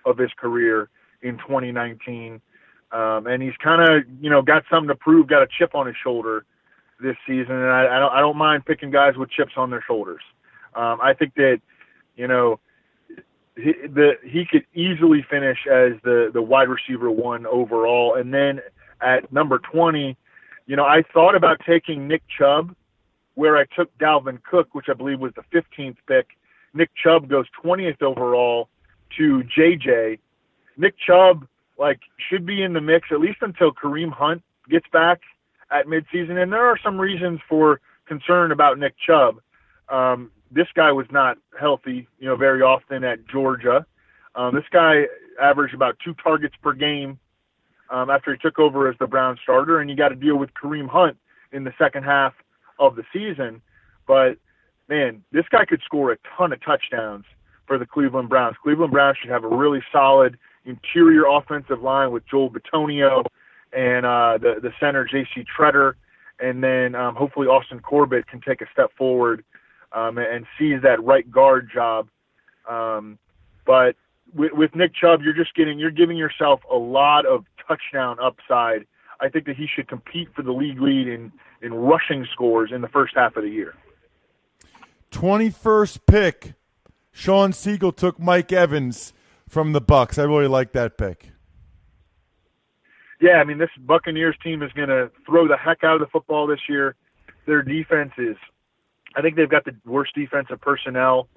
[0.06, 0.90] of his career
[1.22, 2.40] in 2019.
[2.92, 5.88] Um, and he's kind of, you know, got something to prove, got a chip on
[5.88, 6.46] his shoulder
[7.02, 7.56] this season.
[7.56, 10.22] And I, I don't, I don't mind picking guys with chips on their shoulders.
[10.76, 11.62] Um, I think that
[12.16, 12.60] you know,
[13.56, 18.62] he, the he could easily finish as the the wide receiver one overall, and then
[19.02, 20.18] at number twenty,
[20.68, 22.76] you know, I thought about taking Nick Chubb,
[23.36, 26.28] where I took Dalvin Cook, which I believe was the fifteenth pick.
[26.74, 28.70] Nick Chubb goes twentieth overall
[29.18, 30.20] to JJ.
[30.78, 31.48] Nick Chubb
[31.82, 35.20] like should be in the mix at least until Kareem Hunt gets back
[35.72, 39.42] at midseason, and there are some reasons for concern about Nick Chubb.
[39.90, 43.86] Um, this guy was not healthy, you know, very often at Georgia.
[44.36, 45.06] Um, this guy
[45.42, 47.18] averaged about two targets per game
[47.90, 50.52] um, after he took over as the Brown starter, and you got to deal with
[50.54, 51.18] Kareem Hunt
[51.52, 52.34] in the second half
[52.78, 53.60] of the season.
[54.08, 54.38] But
[54.88, 57.26] man, this guy could score a ton of touchdowns
[57.66, 58.56] for the Cleveland Browns.
[58.62, 63.26] Cleveland Browns should have a really solid interior offensive line with Joel Bitonio
[63.74, 65.46] and uh, the the center J.C.
[65.58, 65.94] Tretter,
[66.40, 69.44] and then um, hopefully Austin Corbett can take a step forward
[69.94, 72.08] um, and seize that right guard job.
[72.70, 73.18] Um,
[73.66, 73.96] but
[74.34, 78.86] with, with Nick Chubb, you're just getting you're giving yourself a lot of touchdown upside.
[79.20, 81.32] I think that he should compete for the league lead in
[81.62, 83.76] in rushing scores in the first half of the year.
[85.12, 86.54] Twenty first pick,
[87.12, 89.14] Shawn Siegele took Mike Evans
[89.52, 90.18] from the Bucks.
[90.18, 91.30] I really like that pick.
[93.20, 96.08] Yeah, I mean this Buccaneers team is going to throw the heck out of the
[96.08, 96.96] football this year.
[97.46, 98.38] Their defense is
[99.16, 101.28] I think they've got the worst defensive personnel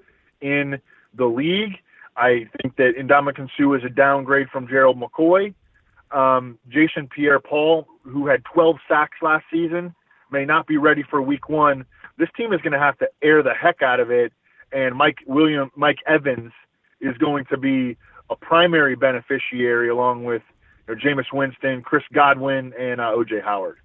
[0.41, 0.79] in
[1.13, 1.73] the league.
[2.15, 5.53] I think that Ndamukong Suh is a downgrade from Gerald McCoy.
[6.11, 9.93] Um, Jason Pierre-Paul, who had 12 sacks last season,
[10.31, 11.85] may not be ready for Week One.
[12.17, 14.31] This team is going to have to air the heck out of it,
[14.71, 16.53] and Mike William Mike Evans
[17.05, 17.97] is going to be
[18.29, 20.41] a primary beneficiary along with
[20.87, 23.77] you know, Jameis Winston, Chris Godwin, and uh, OJ Howard.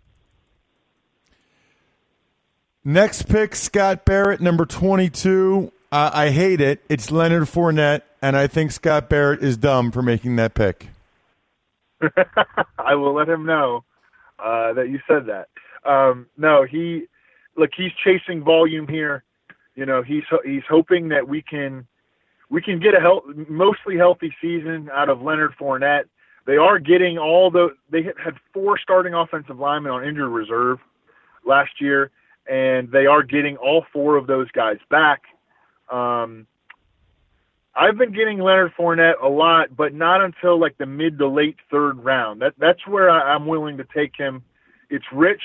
[2.85, 5.71] Next pick, Scott Barrett, number 22.
[5.93, 6.83] Uh, I hate it.
[6.89, 10.87] It's Leonard Fournette, and I think Scott Barrett is dumb for making that pick.
[12.79, 13.85] I will let him know
[14.39, 15.49] uh, that you said that.
[15.85, 17.05] um, no, he
[17.57, 19.25] look he's chasing volume here.
[19.75, 21.87] You know, he's he's hoping that we can
[22.51, 26.05] we can get a health, mostly healthy season out of Leonard Fournette.
[26.47, 30.79] They are getting all the they had four starting offensive linemen on injured reserve
[31.47, 32.11] last year,
[32.51, 35.23] and they are getting all four of those guys back.
[35.91, 36.47] Um,
[37.75, 41.57] I've been getting Leonard Fournette a lot, but not until like the mid to late
[41.71, 42.43] third round.
[42.43, 44.43] That that's where I, I'm willing to take him.
[44.89, 45.43] It's rich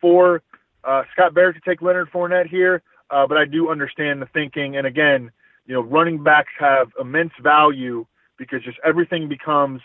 [0.00, 0.42] for
[0.82, 4.76] uh, Scott Barrett to take Leonard Fournette here, uh, but I do understand the thinking.
[4.76, 5.30] And again,
[5.70, 8.04] you know, running backs have immense value
[8.36, 9.80] because just everything becomes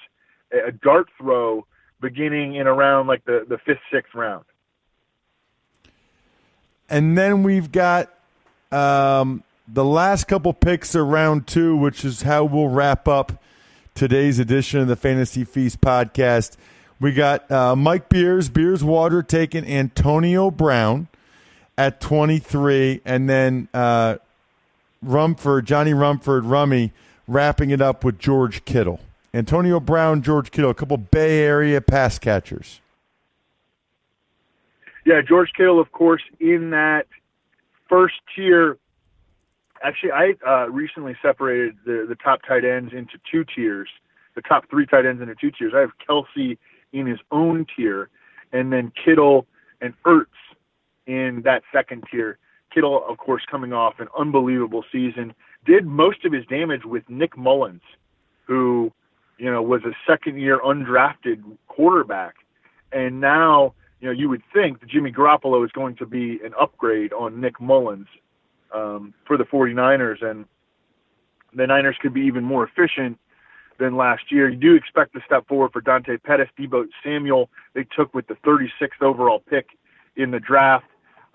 [0.51, 1.63] a dart throw
[2.01, 4.45] beginning in around like the, the fifth, sixth round.
[6.89, 8.11] And then we've got
[8.71, 13.43] um, the last couple picks are round two, which is how we'll wrap up
[13.93, 16.57] today's edition of the Fantasy Feast podcast.
[16.99, 21.09] We got uh, Mike Beers, Beers Water taking Antonio Brown
[21.77, 24.15] at 23, and then uh,
[25.05, 26.91] Rumford, Johnny Rumford, Rummy,
[27.27, 28.99] wrapping it up with George Kittle.
[29.33, 32.79] Antonio Brown, George Kittle, a couple Bay Area pass catchers.
[35.05, 37.05] Yeah, George Kittle, of course, in that
[37.87, 38.77] first tier.
[39.83, 43.89] Actually, I uh, recently separated the, the top tight ends into two tiers,
[44.35, 45.73] the top three tight ends into two tiers.
[45.75, 46.57] I have Kelce
[46.91, 48.09] in his own tier,
[48.51, 49.45] and then Kittle
[49.81, 50.25] and Ertz
[51.05, 52.37] in that second tier.
[52.75, 55.33] Kittle, of course, coming off an unbelievable season,
[55.65, 57.81] did most of his damage with Nick Mullens,
[58.43, 58.91] who,
[59.37, 62.35] you know, was a second year undrafted quarterback.
[62.91, 66.53] And now, you know, you would think that Jimmy Garoppolo is going to be an
[66.59, 68.07] upgrade on Nick Mullens
[68.73, 70.45] um, for the 49ers, and
[71.53, 73.17] the Niners could be even more efficient
[73.79, 74.49] than last year.
[74.49, 77.49] You do expect a step forward for Dante Pettis, Deebo Samuel.
[77.73, 79.69] They took with the 36th overall pick
[80.15, 80.85] in the draft.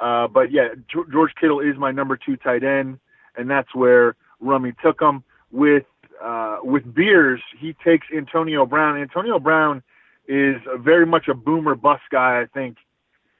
[0.00, 0.68] Uh, but yeah,
[1.12, 2.98] George Kittle is my number two tight end,
[3.36, 5.22] and that's where Rummy took him.
[5.52, 5.84] With
[6.22, 9.00] uh, with Beers, he takes Antonio Brown.
[9.00, 9.82] Antonio Brown
[10.26, 12.76] is very much a boomer bust guy, I think,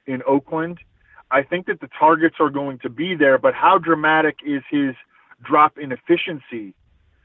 [0.05, 0.79] in Oakland.
[1.31, 4.93] I think that the targets are going to be there, but how dramatic is his
[5.41, 6.73] drop in efficiency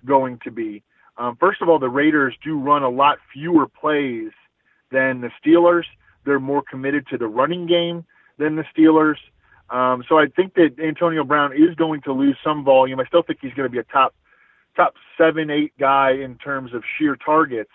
[0.04, 0.82] going to be?
[1.18, 4.30] Um, first of all, the Raiders do run a lot fewer plays
[4.92, 5.84] than the Steelers.
[6.24, 8.04] They're more committed to the running game
[8.38, 9.16] than the Steelers.
[9.70, 13.00] Um, so I think that Antonio Brown is going to lose some volume.
[13.00, 14.14] I still think he's going to be a top
[14.76, 17.70] top seven, eight guy in terms of sheer targets.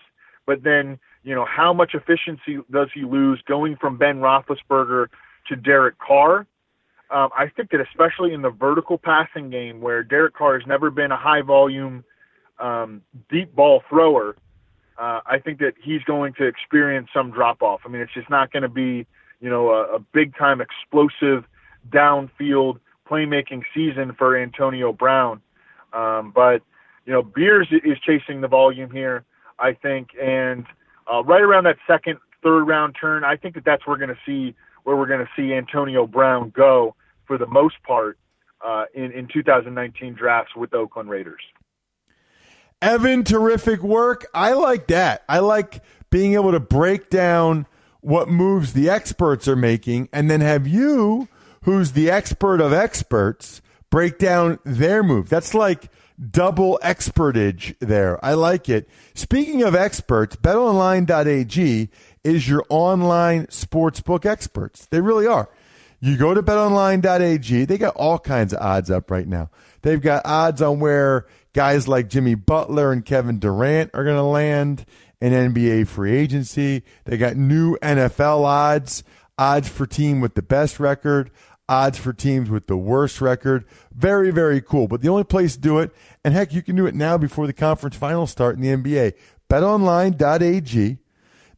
[0.46, 5.08] But then, you know, how much efficiency does he lose going from Ben Roethlisberger
[5.48, 6.46] to Derek Carr?
[7.10, 10.90] Um, I think that especially in the vertical passing game, where Derek Carr has never
[10.90, 12.04] been a high volume
[12.58, 14.36] um, deep ball thrower,
[14.98, 17.80] uh, I think that he's going to experience some drop off.
[17.84, 19.06] I mean, it's just not going to be,
[19.42, 21.44] you know, a, a big time explosive
[21.90, 22.78] downfield
[23.10, 25.42] playmaking season for Antonio Brown.
[25.92, 26.62] Um, but,
[27.04, 29.24] you know, Beers is chasing the volume here,
[29.58, 30.10] I think.
[30.18, 30.64] And
[31.12, 34.16] uh, right around that second, third round turn, I think that that's where we're going
[34.16, 36.94] to see where we're going to see Antonio Brown go
[37.26, 38.18] for the most part
[38.64, 41.42] uh, in, in 2019 drafts with the Oakland Raiders.
[42.80, 44.26] Evan, terrific work.
[44.34, 45.22] I like that.
[45.28, 47.66] I like being able to break down
[48.02, 51.28] what moves the experts are making and then have you,
[51.62, 55.28] who's the expert of experts, break down their move.
[55.28, 55.90] That's like
[56.30, 58.22] double expertage there.
[58.24, 58.88] I like it.
[59.14, 61.88] Speaking of experts, betonline.ag
[62.24, 64.86] is your online sportsbook experts.
[64.86, 65.48] They really are.
[66.00, 69.50] You go to betonline.ag, they got all kinds of odds up right now.
[69.82, 74.22] They've got odds on where guys like Jimmy Butler and Kevin Durant are going to
[74.22, 74.84] land
[75.22, 76.82] in NBA free agency.
[77.04, 79.04] They got new NFL odds,
[79.38, 81.30] odds for team with the best record,
[81.68, 83.64] odds for teams with the worst record.
[83.94, 84.88] Very, very cool.
[84.88, 85.94] But the only place to do it,
[86.24, 89.12] and heck, you can do it now before the conference finals start in the NBA.
[89.48, 90.98] BetOnline.ag.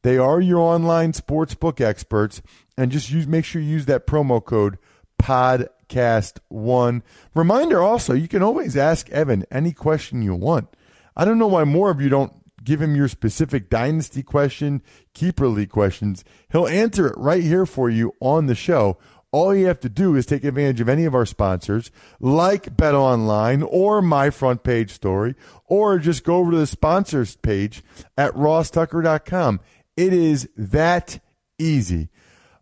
[0.02, 2.42] They are your online sportsbook experts,
[2.76, 4.76] and just use make sure you use that promo code
[5.18, 7.00] podcast1.
[7.34, 10.68] Reminder also, you can always ask Evan any question you want.
[11.16, 15.46] I don't know why more of you don't give him your specific dynasty question, keeper
[15.48, 16.24] league questions.
[16.50, 18.98] He'll answer it right here for you on the show.
[19.30, 21.90] All you have to do is take advantage of any of our sponsors,
[22.20, 25.34] like Bet Online or My Front Page Story,
[25.66, 27.82] or just go over to the sponsors page
[28.16, 29.58] at rosstucker.com.
[29.96, 31.18] It is that
[31.58, 32.10] easy.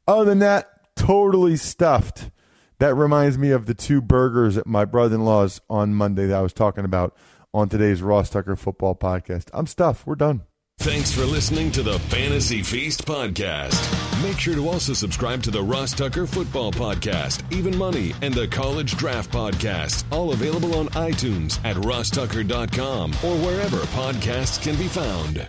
[0.09, 2.30] Other than that, totally stuffed.
[2.78, 6.38] That reminds me of the two burgers at my brother in law's on Monday that
[6.38, 7.14] I was talking about
[7.55, 9.48] on today's Ross Tucker Football Podcast.
[9.53, 10.07] I'm stuffed.
[10.07, 10.42] We're done.
[10.78, 13.80] Thanks for listening to the Fantasy Feast podcast.
[14.22, 18.48] Make sure to also subscribe to the Ross Tucker Football Podcast, Even Money, and the
[18.48, 25.48] College Draft Podcast, all available on iTunes at rosstucker.com or wherever podcasts can be found.